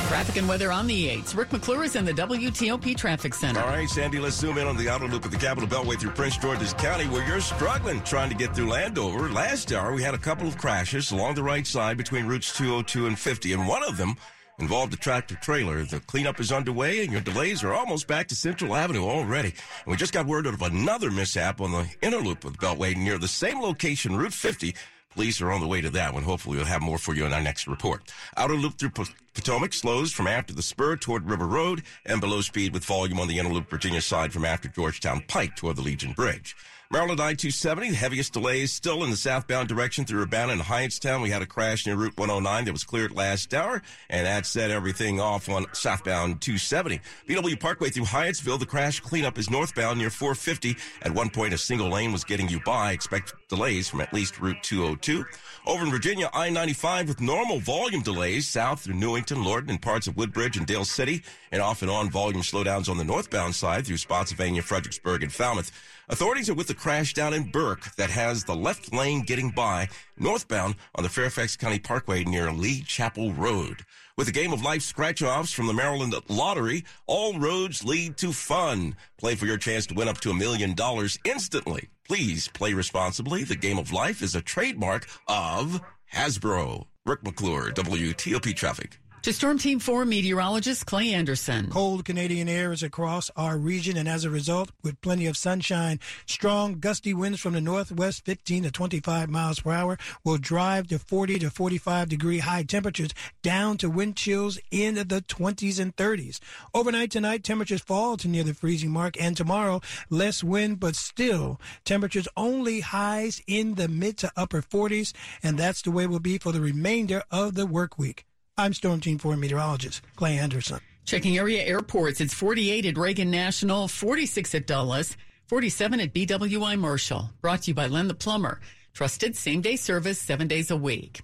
Traffic 0.08 0.36
and 0.38 0.48
weather 0.48 0.72
on 0.72 0.86
the 0.86 1.08
8s. 1.08 1.36
Rick 1.36 1.52
McClure 1.52 1.84
is 1.84 1.96
in 1.96 2.06
the 2.06 2.14
WTOP 2.14 2.96
Traffic 2.96 3.34
Center. 3.34 3.60
All 3.60 3.68
right, 3.68 3.88
Sandy, 3.88 4.18
let's 4.18 4.36
zoom 4.36 4.56
in 4.56 4.66
on 4.66 4.76
the 4.78 4.88
outer 4.88 5.06
loop 5.06 5.26
of 5.26 5.30
the 5.30 5.36
Capital 5.36 5.68
Beltway 5.68 6.00
through 6.00 6.12
Prince 6.12 6.38
George's 6.38 6.72
County 6.72 7.04
where 7.08 7.26
you're 7.28 7.42
struggling 7.42 8.02
trying 8.04 8.30
to 8.30 8.34
get 8.34 8.56
through 8.56 8.70
Landover. 8.70 9.28
Last 9.28 9.70
hour, 9.72 9.92
we 9.92 10.02
had 10.02 10.14
a 10.14 10.18
couple 10.18 10.48
of 10.48 10.56
crashes 10.56 11.12
along 11.12 11.34
the 11.34 11.42
right 11.42 11.66
side 11.66 11.98
between 11.98 12.26
routes 12.26 12.56
202 12.56 13.06
and 13.06 13.18
50, 13.18 13.52
and 13.52 13.68
one 13.68 13.84
of 13.84 13.98
them 13.98 14.16
involved 14.60 14.92
a 14.92 14.96
tractor 14.96 15.34
trailer. 15.36 15.82
The 15.84 16.00
cleanup 16.00 16.38
is 16.38 16.52
underway, 16.52 17.02
and 17.02 17.10
your 17.10 17.20
delays 17.20 17.64
are 17.64 17.72
almost 17.72 18.06
back 18.06 18.28
to 18.28 18.34
Central 18.34 18.76
Avenue 18.76 19.04
already. 19.04 19.48
And 19.48 19.86
we 19.86 19.96
just 19.96 20.12
got 20.12 20.26
word 20.26 20.46
of 20.46 20.62
another 20.62 21.10
mishap 21.10 21.60
on 21.60 21.72
the 21.72 21.88
inner 22.02 22.18
loop 22.18 22.44
of 22.44 22.52
the 22.52 22.66
Beltway 22.66 22.96
near 22.96 23.18
the 23.18 23.28
same 23.28 23.60
location, 23.60 24.16
Route 24.16 24.34
50. 24.34 24.74
Police 25.14 25.40
are 25.40 25.50
on 25.50 25.60
the 25.60 25.66
way 25.66 25.80
to 25.80 25.90
that 25.90 26.14
one. 26.14 26.22
Hopefully, 26.22 26.56
we'll 26.56 26.66
have 26.66 26.82
more 26.82 26.98
for 26.98 27.14
you 27.14 27.26
in 27.26 27.32
our 27.32 27.40
next 27.40 27.66
report. 27.66 28.12
Outer 28.36 28.54
loop 28.54 28.78
through 28.78 28.92
Potomac 29.34 29.72
slows 29.72 30.12
from 30.12 30.28
after 30.28 30.54
the 30.54 30.62
spur 30.62 30.96
toward 30.96 31.28
River 31.28 31.46
Road 31.46 31.82
and 32.06 32.20
below 32.20 32.40
speed 32.40 32.72
with 32.72 32.84
volume 32.84 33.18
on 33.18 33.26
the 33.26 33.38
Inner 33.38 33.52
Loop 33.52 33.68
Virginia 33.68 34.00
side 34.00 34.32
from 34.32 34.44
after 34.44 34.68
Georgetown 34.68 35.24
Pike 35.26 35.56
toward 35.56 35.76
the 35.76 35.82
Legion 35.82 36.12
Bridge. 36.12 36.54
Maryland 36.92 37.20
I-270, 37.20 37.90
the 37.90 37.94
heaviest 37.94 38.32
delays 38.32 38.72
still 38.72 39.04
in 39.04 39.10
the 39.10 39.16
southbound 39.16 39.68
direction 39.68 40.04
through 40.04 40.22
Urbana 40.22 40.54
and 40.54 40.60
Hyattstown. 40.60 41.22
We 41.22 41.30
had 41.30 41.40
a 41.40 41.46
crash 41.46 41.86
near 41.86 41.94
Route 41.94 42.18
109 42.18 42.64
that 42.64 42.72
was 42.72 42.82
cleared 42.82 43.12
last 43.12 43.54
hour, 43.54 43.80
and 44.08 44.26
that 44.26 44.44
set 44.44 44.72
everything 44.72 45.20
off 45.20 45.48
on 45.48 45.66
southbound 45.72 46.40
270. 46.40 47.00
BW 47.28 47.60
Parkway 47.60 47.90
through 47.90 48.06
Hyattsville, 48.06 48.58
the 48.58 48.66
crash 48.66 48.98
cleanup 48.98 49.38
is 49.38 49.48
northbound 49.48 50.00
near 50.00 50.10
450. 50.10 50.76
At 51.02 51.14
one 51.14 51.30
point, 51.30 51.54
a 51.54 51.58
single 51.58 51.90
lane 51.90 52.10
was 52.10 52.24
getting 52.24 52.48
you 52.48 52.58
by. 52.58 52.90
Expect 52.90 53.34
delays 53.50 53.88
from 53.88 54.00
at 54.00 54.14
least 54.14 54.40
Route 54.40 54.62
202. 54.62 55.26
Over 55.66 55.84
in 55.84 55.90
Virginia, 55.90 56.30
I-95 56.32 57.08
with 57.08 57.20
normal 57.20 57.60
volume 57.60 58.00
delays 58.00 58.48
south 58.48 58.80
through 58.80 58.94
Newington, 58.94 59.44
Lorton, 59.44 59.68
and 59.68 59.82
parts 59.82 60.06
of 60.06 60.16
Woodbridge 60.16 60.56
and 60.56 60.66
Dale 60.66 60.86
City, 60.86 61.22
and 61.52 61.60
off 61.60 61.82
and 61.82 61.90
on 61.90 62.08
volume 62.08 62.40
slowdowns 62.40 62.88
on 62.88 62.96
the 62.96 63.04
northbound 63.04 63.54
side 63.54 63.86
through 63.86 63.98
Spotsylvania, 63.98 64.62
Fredericksburg, 64.62 65.22
and 65.22 65.32
Falmouth. 65.32 65.70
Authorities 66.08 66.48
are 66.48 66.54
with 66.54 66.68
the 66.68 66.74
crash 66.74 67.12
down 67.12 67.34
in 67.34 67.50
Burke 67.50 67.94
that 67.96 68.10
has 68.10 68.44
the 68.44 68.54
left 68.56 68.94
lane 68.94 69.22
getting 69.22 69.50
by 69.50 69.88
northbound 70.18 70.76
on 70.94 71.02
the 71.02 71.10
Fairfax 71.10 71.56
County 71.56 71.78
Parkway 71.78 72.24
near 72.24 72.50
Lee 72.50 72.80
Chapel 72.80 73.32
Road. 73.32 73.84
With 74.20 74.28
a 74.28 74.32
game 74.32 74.52
of 74.52 74.62
life 74.62 74.82
scratch 74.82 75.22
offs 75.22 75.50
from 75.50 75.66
the 75.66 75.72
Maryland 75.72 76.14
Lottery, 76.28 76.84
all 77.06 77.38
roads 77.38 77.84
lead 77.84 78.18
to 78.18 78.34
fun. 78.34 78.94
Play 79.16 79.34
for 79.34 79.46
your 79.46 79.56
chance 79.56 79.86
to 79.86 79.94
win 79.94 80.08
up 80.08 80.20
to 80.20 80.30
a 80.30 80.34
million 80.34 80.74
dollars 80.74 81.18
instantly. 81.24 81.88
Please 82.06 82.46
play 82.46 82.74
responsibly. 82.74 83.44
The 83.44 83.56
game 83.56 83.78
of 83.78 83.94
life 83.94 84.20
is 84.20 84.34
a 84.34 84.42
trademark 84.42 85.08
of 85.26 85.80
Hasbro. 86.12 86.84
Rick 87.06 87.24
McClure, 87.24 87.72
WTOP 87.72 88.54
Traffic. 88.54 89.00
To 89.24 89.34
Storm 89.34 89.58
Team 89.58 89.80
4 89.80 90.06
meteorologist 90.06 90.86
Clay 90.86 91.12
Anderson. 91.12 91.68
Cold 91.68 92.06
Canadian 92.06 92.48
air 92.48 92.72
is 92.72 92.82
across 92.82 93.30
our 93.36 93.58
region, 93.58 93.98
and 93.98 94.08
as 94.08 94.24
a 94.24 94.30
result, 94.30 94.70
with 94.82 94.98
plenty 95.02 95.26
of 95.26 95.36
sunshine, 95.36 96.00
strong 96.24 96.80
gusty 96.80 97.12
winds 97.12 97.38
from 97.38 97.52
the 97.52 97.60
northwest, 97.60 98.24
15 98.24 98.62
to 98.62 98.70
25 98.70 99.28
miles 99.28 99.60
per 99.60 99.72
hour, 99.72 99.98
will 100.24 100.38
drive 100.38 100.88
the 100.88 100.98
40 100.98 101.38
to 101.40 101.50
45 101.50 102.08
degree 102.08 102.38
high 102.38 102.62
temperatures 102.62 103.10
down 103.42 103.76
to 103.76 103.90
wind 103.90 104.16
chills 104.16 104.58
in 104.70 104.94
the 104.94 105.04
20s 105.04 105.78
and 105.78 105.94
30s. 105.96 106.40
Overnight 106.72 107.10
tonight, 107.10 107.44
temperatures 107.44 107.82
fall 107.82 108.16
to 108.16 108.26
near 108.26 108.42
the 108.42 108.54
freezing 108.54 108.90
mark, 108.90 109.20
and 109.20 109.36
tomorrow, 109.36 109.82
less 110.08 110.42
wind, 110.42 110.80
but 110.80 110.96
still 110.96 111.60
temperatures 111.84 112.26
only 112.38 112.80
highs 112.80 113.42
in 113.46 113.74
the 113.74 113.86
mid 113.86 114.16
to 114.16 114.32
upper 114.34 114.62
40s, 114.62 115.12
and 115.42 115.58
that's 115.58 115.82
the 115.82 115.90
way 115.90 116.04
it 116.04 116.10
will 116.10 116.20
be 116.20 116.38
for 116.38 116.52
the 116.52 116.60
remainder 116.62 117.22
of 117.30 117.52
the 117.52 117.66
work 117.66 117.98
week. 117.98 118.24
I'm 118.60 118.74
Storm 118.74 119.00
Team 119.00 119.16
4 119.16 119.38
meteorologist 119.38 120.02
Clay 120.16 120.36
Anderson. 120.36 120.80
Checking 121.06 121.38
area 121.38 121.62
airports, 121.64 122.20
it's 122.20 122.34
48 122.34 122.84
at 122.84 122.98
Reagan 122.98 123.30
National, 123.30 123.88
46 123.88 124.54
at 124.54 124.66
Dulles, 124.66 125.16
47 125.46 125.98
at 125.98 126.12
BWI 126.12 126.78
Marshall. 126.78 127.30
Brought 127.40 127.62
to 127.62 127.70
you 127.70 127.74
by 127.74 127.86
Len 127.86 128.06
the 128.06 128.14
Plumber. 128.14 128.60
Trusted 128.92 129.34
same 129.34 129.62
day 129.62 129.76
service 129.76 130.18
seven 130.18 130.46
days 130.46 130.70
a 130.70 130.76
week. 130.76 131.22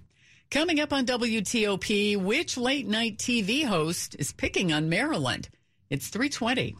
Coming 0.49 0.79
up 0.79 0.91
on 0.91 1.05
WTOP, 1.05 2.17
which 2.17 2.57
late 2.57 2.87
night 2.87 3.19
TV 3.19 3.65
host 3.65 4.15
is 4.17 4.31
picking 4.31 4.73
on 4.73 4.89
Maryland? 4.89 5.47
It's 5.91 6.07
320. 6.07 6.75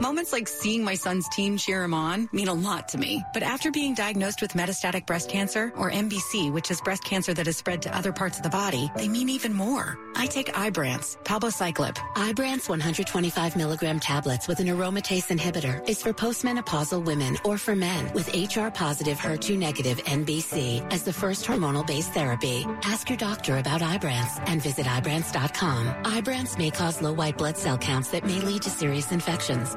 Moments 0.00 0.32
like 0.32 0.48
seeing 0.48 0.82
my 0.82 0.96
son's 0.96 1.28
team 1.28 1.56
cheer 1.56 1.84
him 1.84 1.94
on 1.94 2.28
mean 2.32 2.48
a 2.48 2.52
lot 2.52 2.88
to 2.88 2.98
me. 2.98 3.22
But 3.32 3.44
after 3.44 3.70
being 3.70 3.94
diagnosed 3.94 4.42
with 4.42 4.54
metastatic 4.54 5.06
breast 5.06 5.28
cancer, 5.30 5.72
or 5.76 5.88
MBC, 5.88 6.52
which 6.52 6.68
is 6.72 6.80
breast 6.80 7.04
cancer 7.04 7.32
that 7.32 7.46
has 7.46 7.56
spread 7.56 7.80
to 7.82 7.96
other 7.96 8.12
parts 8.12 8.36
of 8.36 8.42
the 8.42 8.50
body, 8.50 8.90
they 8.96 9.06
mean 9.06 9.28
even 9.28 9.54
more. 9.54 9.96
I 10.16 10.26
take 10.26 10.48
Ibrance, 10.52 11.16
palbociclib. 11.22 11.96
Ibrance 12.16 12.68
125 12.68 13.54
milligram 13.54 14.00
tablets 14.00 14.48
with 14.48 14.58
an 14.58 14.66
aromatase 14.66 15.28
inhibitor 15.28 15.88
is 15.88 16.02
for 16.02 16.12
postmenopausal 16.12 17.04
women 17.04 17.38
or 17.44 17.56
for 17.56 17.76
men 17.76 18.12
with 18.14 18.34
HR 18.34 18.70
positive 18.70 19.18
HER2 19.18 19.56
negative 19.56 19.98
MBC 19.98 20.92
as 20.92 21.04
the 21.04 21.12
first 21.12 21.46
hormonal 21.46 21.86
based 21.86 22.12
therapy. 22.12 22.66
Ask 22.82 23.08
your 23.08 23.18
doctor 23.18 23.58
about 23.58 23.80
Ibrance 23.80 24.42
and 24.48 24.60
visit 24.60 24.86
Ibrance.com. 24.86 25.86
Ibrance 26.02 26.58
may 26.58 26.72
cause 26.72 27.00
low 27.00 27.12
white 27.12 27.38
blood 27.38 27.56
cell 27.56 27.78
counts 27.78 28.08
that 28.10 28.24
may 28.24 28.40
lead 28.40 28.62
to 28.62 28.70
serious 28.70 29.12
infections. 29.12 29.76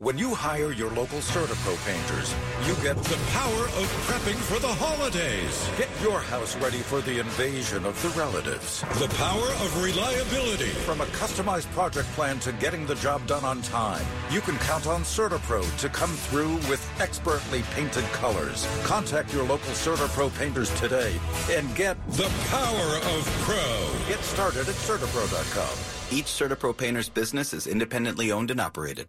When 0.00 0.16
you 0.16 0.32
hire 0.32 0.70
your 0.70 0.90
local 0.90 1.18
CertaPro 1.18 1.74
painters, 1.84 2.32
you 2.64 2.76
get 2.84 3.02
the 3.02 3.18
power 3.32 3.64
of 3.64 3.86
prepping 4.06 4.36
for 4.36 4.60
the 4.60 4.68
holidays. 4.68 5.68
Get 5.76 5.90
your 6.00 6.20
house 6.20 6.54
ready 6.58 6.78
for 6.78 7.00
the 7.00 7.18
invasion 7.18 7.84
of 7.84 8.00
the 8.00 8.10
relatives. 8.10 8.82
The 9.00 9.12
power 9.16 9.48
of 9.64 9.82
reliability. 9.82 10.70
From 10.86 11.00
a 11.00 11.06
customized 11.06 11.66
project 11.72 12.06
plan 12.10 12.38
to 12.46 12.52
getting 12.52 12.86
the 12.86 12.94
job 12.94 13.26
done 13.26 13.44
on 13.44 13.60
time, 13.62 14.06
you 14.30 14.40
can 14.40 14.56
count 14.58 14.86
on 14.86 15.02
CertaPro 15.02 15.66
to 15.78 15.88
come 15.88 16.14
through 16.30 16.54
with 16.70 16.88
expertly 17.00 17.62
painted 17.74 18.04
colors. 18.12 18.68
Contact 18.84 19.34
your 19.34 19.46
local 19.46 19.72
CertaPro 19.72 20.30
painters 20.38 20.70
today 20.78 21.18
and 21.50 21.74
get 21.74 21.96
the 22.10 22.30
power 22.50 22.88
of 23.16 23.26
pro. 23.42 24.06
Get 24.06 24.22
started 24.22 24.68
at 24.68 24.76
CertaPro.com. 24.76 26.16
Each 26.16 26.26
CertaPro 26.26 26.76
painter's 26.76 27.08
business 27.08 27.52
is 27.52 27.66
independently 27.66 28.30
owned 28.30 28.52
and 28.52 28.60
operated. 28.60 29.08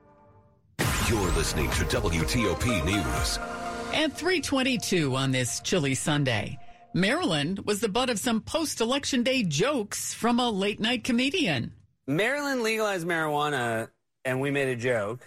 You're 1.11 1.31
listening 1.31 1.69
to 1.71 1.83
WTOP 1.83 2.85
News. 2.85 3.37
At 3.93 4.13
322 4.13 5.13
on 5.13 5.31
this 5.31 5.59
chilly 5.59 5.93
Sunday, 5.93 6.57
Maryland 6.93 7.59
was 7.65 7.81
the 7.81 7.89
butt 7.89 8.09
of 8.09 8.17
some 8.17 8.39
post-election 8.39 9.21
day 9.21 9.43
jokes 9.43 10.13
from 10.13 10.39
a 10.39 10.49
late-night 10.49 11.03
comedian. 11.03 11.73
Maryland 12.07 12.63
legalized 12.63 13.05
marijuana, 13.05 13.89
and 14.23 14.39
we 14.39 14.51
made 14.51 14.69
a 14.69 14.77
joke. 14.77 15.19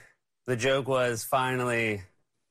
The 0.47 0.57
joke 0.57 0.89
was 0.89 1.23
finally 1.23 2.01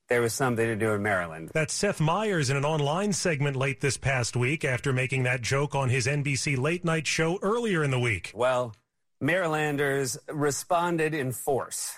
there 0.08 0.20
was 0.20 0.32
something 0.32 0.64
to 0.64 0.76
do 0.76 0.92
in 0.92 1.02
Maryland. 1.02 1.50
That's 1.52 1.74
Seth 1.74 2.00
Meyers 2.00 2.50
in 2.50 2.56
an 2.56 2.64
online 2.64 3.12
segment 3.12 3.56
late 3.56 3.80
this 3.80 3.96
past 3.96 4.36
week 4.36 4.64
after 4.64 4.92
making 4.92 5.24
that 5.24 5.42
joke 5.42 5.74
on 5.74 5.88
his 5.88 6.06
NBC 6.06 6.56
late 6.56 6.84
night 6.84 7.08
show 7.08 7.40
earlier 7.42 7.82
in 7.82 7.90
the 7.90 7.98
week. 7.98 8.30
Well, 8.32 8.76
Marylanders 9.20 10.18
responded 10.28 11.14
in 11.14 11.32
force. 11.32 11.94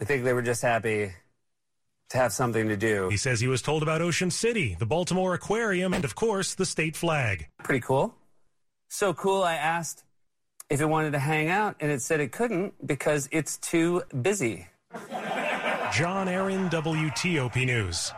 I 0.00 0.04
think 0.04 0.24
they 0.24 0.32
were 0.32 0.42
just 0.42 0.62
happy 0.62 1.12
to 2.10 2.18
have 2.18 2.32
something 2.32 2.68
to 2.68 2.76
do. 2.76 3.08
He 3.08 3.16
says 3.16 3.40
he 3.40 3.48
was 3.48 3.62
told 3.62 3.82
about 3.82 4.02
Ocean 4.02 4.30
City, 4.30 4.76
the 4.78 4.86
Baltimore 4.86 5.34
Aquarium, 5.34 5.94
and 5.94 6.04
of 6.04 6.14
course, 6.14 6.54
the 6.54 6.66
state 6.66 6.96
flag. 6.96 7.48
Pretty 7.62 7.80
cool. 7.80 8.14
So 8.88 9.14
cool, 9.14 9.42
I 9.42 9.54
asked 9.54 10.04
if 10.70 10.80
it 10.80 10.86
wanted 10.86 11.12
to 11.12 11.18
hang 11.18 11.48
out, 11.48 11.76
and 11.80 11.90
it 11.90 12.02
said 12.02 12.20
it 12.20 12.32
couldn't 12.32 12.74
because 12.86 13.28
it's 13.32 13.56
too 13.58 14.02
busy. 14.22 14.66
John 15.92 16.28
Aaron, 16.28 16.68
WTOP 16.70 17.66
News. 17.66 18.12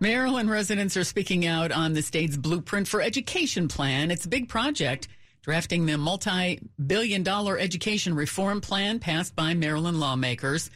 Maryland 0.00 0.50
residents 0.50 0.96
are 0.96 1.04
speaking 1.04 1.46
out 1.46 1.70
on 1.70 1.92
the 1.92 2.02
state's 2.02 2.36
blueprint 2.36 2.88
for 2.88 3.00
education 3.00 3.68
plan. 3.68 4.10
It's 4.10 4.24
a 4.24 4.28
big 4.28 4.48
project 4.48 5.08
drafting 5.42 5.86
the 5.86 5.96
multi 5.96 6.60
billion 6.84 7.22
dollar 7.22 7.58
education 7.58 8.14
reform 8.14 8.60
plan 8.60 8.98
passed 8.98 9.36
by 9.36 9.54
Maryland 9.54 10.00
lawmakers. 10.00 10.70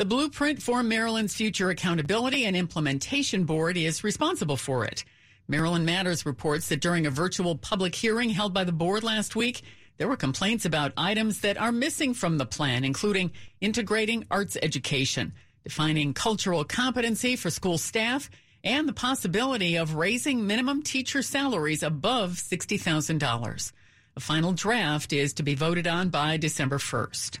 The 0.00 0.06
blueprint 0.06 0.62
for 0.62 0.82
Maryland's 0.82 1.34
future 1.34 1.68
accountability 1.68 2.46
and 2.46 2.56
implementation 2.56 3.44
board 3.44 3.76
is 3.76 4.02
responsible 4.02 4.56
for 4.56 4.86
it. 4.86 5.04
Maryland 5.46 5.84
Matters 5.84 6.24
reports 6.24 6.70
that 6.70 6.80
during 6.80 7.04
a 7.04 7.10
virtual 7.10 7.54
public 7.54 7.94
hearing 7.94 8.30
held 8.30 8.54
by 8.54 8.64
the 8.64 8.72
board 8.72 9.02
last 9.02 9.36
week, 9.36 9.60
there 9.98 10.08
were 10.08 10.16
complaints 10.16 10.64
about 10.64 10.94
items 10.96 11.42
that 11.42 11.58
are 11.58 11.70
missing 11.70 12.14
from 12.14 12.38
the 12.38 12.46
plan, 12.46 12.82
including 12.82 13.30
integrating 13.60 14.24
arts 14.30 14.56
education, 14.62 15.34
defining 15.64 16.14
cultural 16.14 16.64
competency 16.64 17.36
for 17.36 17.50
school 17.50 17.76
staff, 17.76 18.30
and 18.64 18.88
the 18.88 18.94
possibility 18.94 19.76
of 19.76 19.96
raising 19.96 20.46
minimum 20.46 20.82
teacher 20.82 21.20
salaries 21.20 21.82
above 21.82 22.36
$60,000. 22.36 23.72
A 24.16 24.20
final 24.20 24.54
draft 24.54 25.12
is 25.12 25.34
to 25.34 25.42
be 25.42 25.54
voted 25.54 25.86
on 25.86 26.08
by 26.08 26.38
December 26.38 26.78
1st. 26.78 27.40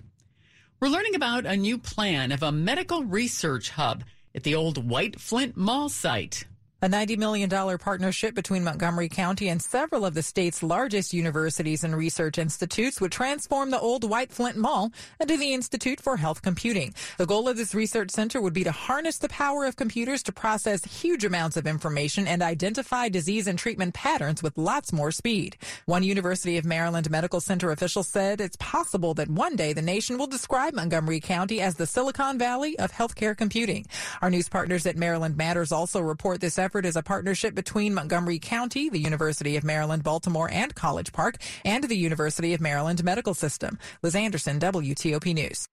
We're 0.80 0.88
learning 0.88 1.14
about 1.14 1.44
a 1.44 1.58
new 1.58 1.76
plan 1.76 2.32
of 2.32 2.42
a 2.42 2.50
medical 2.50 3.04
research 3.04 3.68
hub 3.68 4.02
at 4.34 4.44
the 4.44 4.54
old 4.54 4.88
White 4.88 5.20
Flint 5.20 5.54
Mall 5.54 5.90
site. 5.90 6.44
A 6.82 6.88
$90 6.88 7.18
million 7.18 7.50
partnership 7.78 8.34
between 8.34 8.64
Montgomery 8.64 9.10
County 9.10 9.50
and 9.50 9.60
several 9.60 10.06
of 10.06 10.14
the 10.14 10.22
state's 10.22 10.62
largest 10.62 11.12
universities 11.12 11.84
and 11.84 11.94
research 11.94 12.38
institutes 12.38 13.02
would 13.02 13.12
transform 13.12 13.68
the 13.68 13.78
old 13.78 14.08
White 14.08 14.32
Flint 14.32 14.56
Mall 14.56 14.90
into 15.20 15.36
the 15.36 15.52
Institute 15.52 16.00
for 16.00 16.16
Health 16.16 16.40
Computing. 16.40 16.94
The 17.18 17.26
goal 17.26 17.50
of 17.50 17.58
this 17.58 17.74
research 17.74 18.10
center 18.10 18.40
would 18.40 18.54
be 18.54 18.64
to 18.64 18.72
harness 18.72 19.18
the 19.18 19.28
power 19.28 19.66
of 19.66 19.76
computers 19.76 20.22
to 20.22 20.32
process 20.32 20.82
huge 20.82 21.22
amounts 21.22 21.58
of 21.58 21.66
information 21.66 22.26
and 22.26 22.42
identify 22.42 23.10
disease 23.10 23.46
and 23.46 23.58
treatment 23.58 23.92
patterns 23.92 24.42
with 24.42 24.56
lots 24.56 24.90
more 24.90 25.12
speed. 25.12 25.58
One 25.84 26.02
University 26.02 26.56
of 26.56 26.64
Maryland 26.64 27.10
Medical 27.10 27.42
Center 27.42 27.72
official 27.72 28.04
said 28.04 28.40
it's 28.40 28.56
possible 28.56 29.12
that 29.14 29.28
one 29.28 29.54
day 29.54 29.74
the 29.74 29.82
nation 29.82 30.16
will 30.16 30.28
describe 30.28 30.72
Montgomery 30.72 31.20
County 31.20 31.60
as 31.60 31.74
the 31.74 31.86
Silicon 31.86 32.38
Valley 32.38 32.78
of 32.78 32.90
healthcare 32.90 33.36
computing. 33.36 33.84
Our 34.22 34.30
news 34.30 34.48
partners 34.48 34.86
at 34.86 34.96
Maryland 34.96 35.36
Matters 35.36 35.72
also 35.72 36.00
report 36.00 36.40
this 36.40 36.58
effort 36.70 36.86
is 36.86 36.94
a 36.94 37.02
partnership 37.02 37.52
between 37.52 37.94
Montgomery 37.94 38.38
County, 38.38 38.88
the 38.88 39.00
University 39.00 39.56
of 39.56 39.64
Maryland, 39.64 40.04
Baltimore, 40.04 40.48
and 40.52 40.72
College 40.72 41.12
Park, 41.12 41.34
and 41.64 41.82
the 41.82 41.96
University 41.96 42.54
of 42.54 42.60
Maryland 42.60 43.02
Medical 43.02 43.34
System. 43.34 43.76
Liz 44.04 44.14
Anderson, 44.14 44.60
WTOP 44.60 45.34
News. 45.34 45.66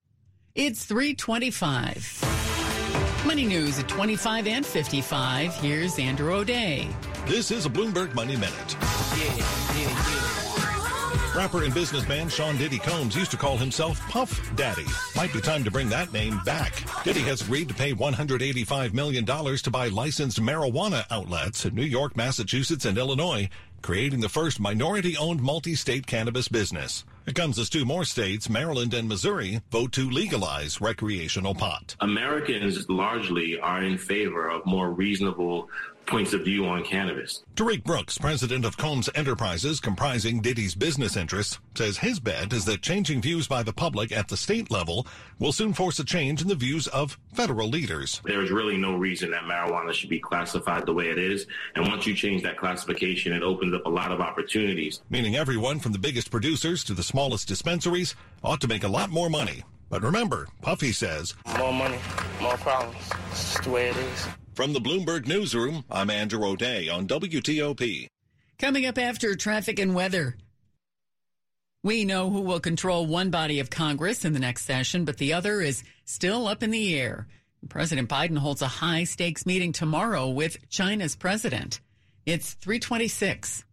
It's 0.56 0.86
325. 0.86 3.24
Money 3.28 3.46
news 3.46 3.78
at 3.78 3.88
25 3.88 4.48
and 4.48 4.66
55. 4.66 5.54
Here's 5.58 6.00
Andrew 6.00 6.34
O'Day. 6.34 6.88
This 7.28 7.52
is 7.52 7.68
a 7.68 7.70
Bloomberg 7.70 8.16
Money 8.16 8.36
Minute. 8.36 8.76
Yeah, 9.20 9.36
yeah, 9.36 9.78
yeah. 9.78 10.27
Rapper 11.38 11.66
and 11.66 11.74
businessman 11.74 12.30
Sean 12.30 12.58
Diddy 12.58 12.80
Combs 12.80 13.16
used 13.16 13.30
to 13.30 13.38
call 13.38 13.58
himself 13.58 14.00
Puff 14.10 14.56
Daddy. 14.56 14.88
Might 15.16 15.32
be 15.32 15.40
time 15.40 15.64
to 15.64 15.70
bring 15.70 15.88
that 15.90 16.12
name 16.12 16.40
back. 16.44 16.74
Diddy 17.04 17.20
has 17.22 17.42
agreed 17.44 17.68
to 17.68 17.76
pay 17.76 17.94
$185 17.94 18.94
million 18.96 19.24
to 19.24 19.70
buy 19.70 19.90
licensed 19.90 20.42
marijuana 20.42 21.06
outlets 21.12 21.64
in 21.64 21.76
New 21.76 21.84
York, 21.84 22.18
Massachusetts, 22.18 22.86
and 22.86 22.98
Illinois, 22.98 23.50
creating 23.84 24.20
the 24.20 24.30
first 24.30 24.60
minority-owned 24.60 25.40
multi-state 25.40 26.08
cannabis 26.08 26.48
business. 26.48 27.06
It 27.28 27.36
comes 27.36 27.60
as 27.60 27.70
two 27.70 27.86
more 27.86 28.04
states, 28.04 28.50
Maryland 28.50 28.96
and 28.96 29.08
Missouri, 29.08 29.62
vote 29.70 29.92
to 29.92 30.10
legalize 30.10 30.82
recreational 30.82 31.54
pot. 31.54 31.96
Americans 32.00 32.90
largely 32.90 33.60
are 33.60 33.84
in 33.84 34.00
favor 34.00 34.50
of 34.50 34.66
more 34.66 34.90
reasonable 34.90 35.70
points 36.08 36.34
of 36.34 36.44
view 36.44 36.66
on 36.66 36.84
cannabis. 36.84 37.44
Tariq 37.56 37.84
Brooks, 37.84 38.18
president 38.18 38.66
of 38.66 38.78
Combs 38.78 39.10
Enterprises, 39.14 39.80
comprising 39.80 40.42
Diddy's 40.42 40.74
business 40.74 41.16
interests, 41.16 41.60
says 41.76 41.98
his 41.98 42.20
bet 42.20 42.54
is 42.54 42.66
that 42.66 42.82
changing 42.82 43.22
views 43.22 43.48
by 43.48 43.62
the 43.62 43.74
public 43.74 44.12
at 44.12 44.30
the 44.30 44.38
state 44.38 44.72
level 44.72 45.06
will 45.38 45.52
soon 45.52 45.74
force 45.74 46.00
a 46.00 46.06
change 46.06 46.42
in 46.42 46.48
the 46.48 46.56
views 46.56 46.88
of 46.88 47.20
federal 47.34 47.68
leaders. 47.68 48.22
There's 48.24 48.50
really 48.50 48.78
no 48.78 48.96
reason 48.96 49.32
that 49.32 49.44
marijuana 49.44 49.94
should 49.94 50.10
be 50.10 50.20
classified 50.20 50.86
the 50.86 50.94
way 50.94 51.10
it 51.10 51.20
is. 51.20 51.46
And 51.76 51.88
once 51.88 52.08
you 52.08 52.16
change 52.16 52.42
that 52.44 52.58
classification, 52.58 53.34
it 53.34 53.44
opens 53.44 53.74
up 53.74 53.86
a 53.86 53.90
lot 53.90 54.12
of 54.12 54.22
opportunities. 54.22 55.02
Meaning 55.10 55.36
everyone 55.36 55.80
from 55.80 55.92
the 55.92 56.00
biggest 56.00 56.32
producers 56.32 56.84
to 56.86 56.94
the 56.94 57.04
smallest 57.04 57.48
dispensaries 57.48 58.16
ought 58.44 58.62
to 58.62 58.68
make 58.68 58.84
a 58.84 58.88
lot 58.88 59.10
more 59.10 59.30
money. 59.30 59.64
But 59.90 60.04
remember, 60.04 60.48
Puffy 60.62 60.92
says, 60.92 61.36
More 61.58 61.72
money, 61.72 62.00
more 62.42 62.58
problems. 62.58 62.98
It's 63.32 63.54
just 63.54 63.64
the 63.64 63.70
way 63.70 63.90
it 63.90 63.98
is. 63.98 64.28
From 64.58 64.74
the 64.74 64.80
Bloomberg 64.80 65.28
Newsroom, 65.28 65.86
I'm 65.88 66.10
Andrew 66.10 66.44
O'Day 66.44 66.90
on 66.90 67.06
WTOP. 67.06 68.08
Coming 68.58 68.88
up 68.88 68.98
after 68.98 69.36
traffic 69.36 69.78
and 69.78 69.94
weather. 69.94 70.36
We 71.84 72.06
know 72.06 72.32
who 72.32 72.42
will 72.42 72.60
control 72.60 73.06
one 73.06 73.30
body 73.30 73.60
of 73.60 73.70
Congress 73.70 74.26
in 74.26 74.34
the 74.34 74.40
next 74.40 74.66
session, 74.66 75.06
but 75.06 75.18
the 75.18 75.34
other 75.34 75.62
is 75.62 75.84
still 76.06 76.48
up 76.48 76.64
in 76.64 76.72
the 76.72 77.00
air. 77.00 77.28
President 77.70 78.10
Biden 78.10 78.40
holds 78.40 78.64
a 78.64 78.68
high 78.68 79.04
stakes 79.04 79.46
meeting 79.46 79.74
tomorrow 79.74 80.28
with 80.28 80.68
China's 80.70 81.16
president. 81.16 81.80
It's 82.26 82.54
326. 82.54 83.64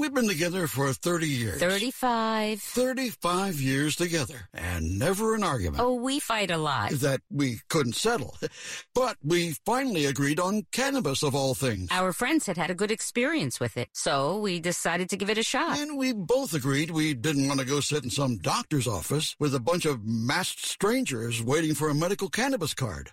We've 0.00 0.14
been 0.14 0.28
together 0.28 0.66
for 0.66 0.94
30 0.94 1.28
years. 1.28 1.60
35. 1.60 2.62
35 2.62 3.60
years 3.60 3.96
together, 3.96 4.48
and 4.54 4.98
never 4.98 5.34
an 5.34 5.44
argument. 5.44 5.82
Oh, 5.82 5.92
we 5.92 6.18
fight 6.20 6.50
a 6.50 6.56
lot. 6.56 6.92
That 6.92 7.20
we 7.30 7.60
couldn't 7.68 7.96
settle. 7.96 8.34
But 8.94 9.18
we 9.22 9.56
finally 9.66 10.06
agreed 10.06 10.40
on 10.40 10.62
cannabis, 10.72 11.22
of 11.22 11.34
all 11.34 11.54
things. 11.54 11.88
Our 11.90 12.12
friends 12.14 12.46
had 12.46 12.56
had 12.56 12.70
a 12.70 12.74
good 12.74 12.90
experience 12.90 13.60
with 13.60 13.76
it, 13.76 13.88
so 13.92 14.38
we 14.38 14.58
decided 14.58 15.10
to 15.10 15.16
give 15.18 15.28
it 15.28 15.36
a 15.36 15.42
shot. 15.42 15.78
And 15.78 15.98
we 15.98 16.14
both 16.14 16.54
agreed 16.54 16.90
we 16.90 17.12
didn't 17.12 17.46
want 17.46 17.60
to 17.60 17.66
go 17.66 17.80
sit 17.80 18.02
in 18.02 18.10
some 18.10 18.38
doctor's 18.38 18.88
office 18.88 19.36
with 19.38 19.54
a 19.54 19.60
bunch 19.60 19.84
of 19.84 20.04
masked 20.04 20.64
strangers 20.64 21.42
waiting 21.42 21.74
for 21.74 21.90
a 21.90 21.94
medical 21.94 22.30
cannabis 22.30 22.72
card. 22.72 23.10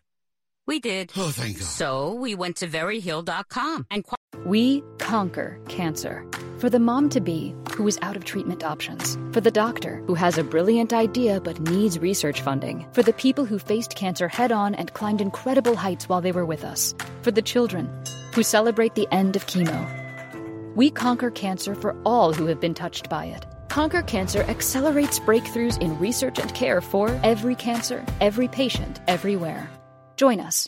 We 0.65 0.79
did. 0.79 1.11
Oh, 1.17 1.31
thank 1.31 1.59
God. 1.59 1.67
So 1.67 2.13
we 2.13 2.33
went 2.33 2.55
to 2.57 2.67
veryhill.com 2.67 3.87
and. 3.91 4.05
We 4.45 4.83
conquer 4.99 5.59
cancer. 5.67 6.25
For 6.59 6.71
the 6.71 6.79
mom 6.79 7.09
to 7.09 7.21
be 7.21 7.55
who 7.75 7.87
is 7.87 7.99
out 8.01 8.15
of 8.15 8.25
treatment 8.25 8.63
options. 8.63 9.15
For 9.31 9.41
the 9.41 9.51
doctor 9.51 9.97
who 10.07 10.15
has 10.15 10.39
a 10.39 10.43
brilliant 10.43 10.91
idea 10.91 11.39
but 11.39 11.59
needs 11.59 11.99
research 11.99 12.41
funding. 12.41 12.83
For 12.93 13.03
the 13.03 13.13
people 13.13 13.45
who 13.45 13.59
faced 13.59 13.93
cancer 13.93 14.27
head 14.27 14.51
on 14.51 14.73
and 14.73 14.91
climbed 14.93 15.21
incredible 15.21 15.75
heights 15.75 16.09
while 16.09 16.19
they 16.19 16.31
were 16.31 16.47
with 16.47 16.63
us. 16.63 16.95
For 17.21 17.29
the 17.29 17.43
children 17.43 17.87
who 18.33 18.41
celebrate 18.41 18.95
the 18.95 19.07
end 19.11 19.35
of 19.35 19.45
chemo. 19.45 20.75
We 20.75 20.89
conquer 20.89 21.29
cancer 21.29 21.75
for 21.75 21.95
all 22.03 22.33
who 22.33 22.47
have 22.47 22.59
been 22.59 22.73
touched 22.73 23.07
by 23.07 23.25
it. 23.25 23.45
Conquer 23.69 24.01
Cancer 24.01 24.41
accelerates 24.41 25.19
breakthroughs 25.19 25.79
in 25.79 25.99
research 25.99 26.39
and 26.39 26.51
care 26.55 26.81
for 26.81 27.09
every 27.23 27.53
cancer, 27.53 28.03
every 28.19 28.47
patient, 28.47 28.99
everywhere. 29.07 29.69
Join 30.15 30.39
us 30.39 30.67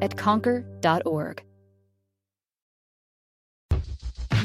at 0.00 0.16
conquer.org. 0.16 1.42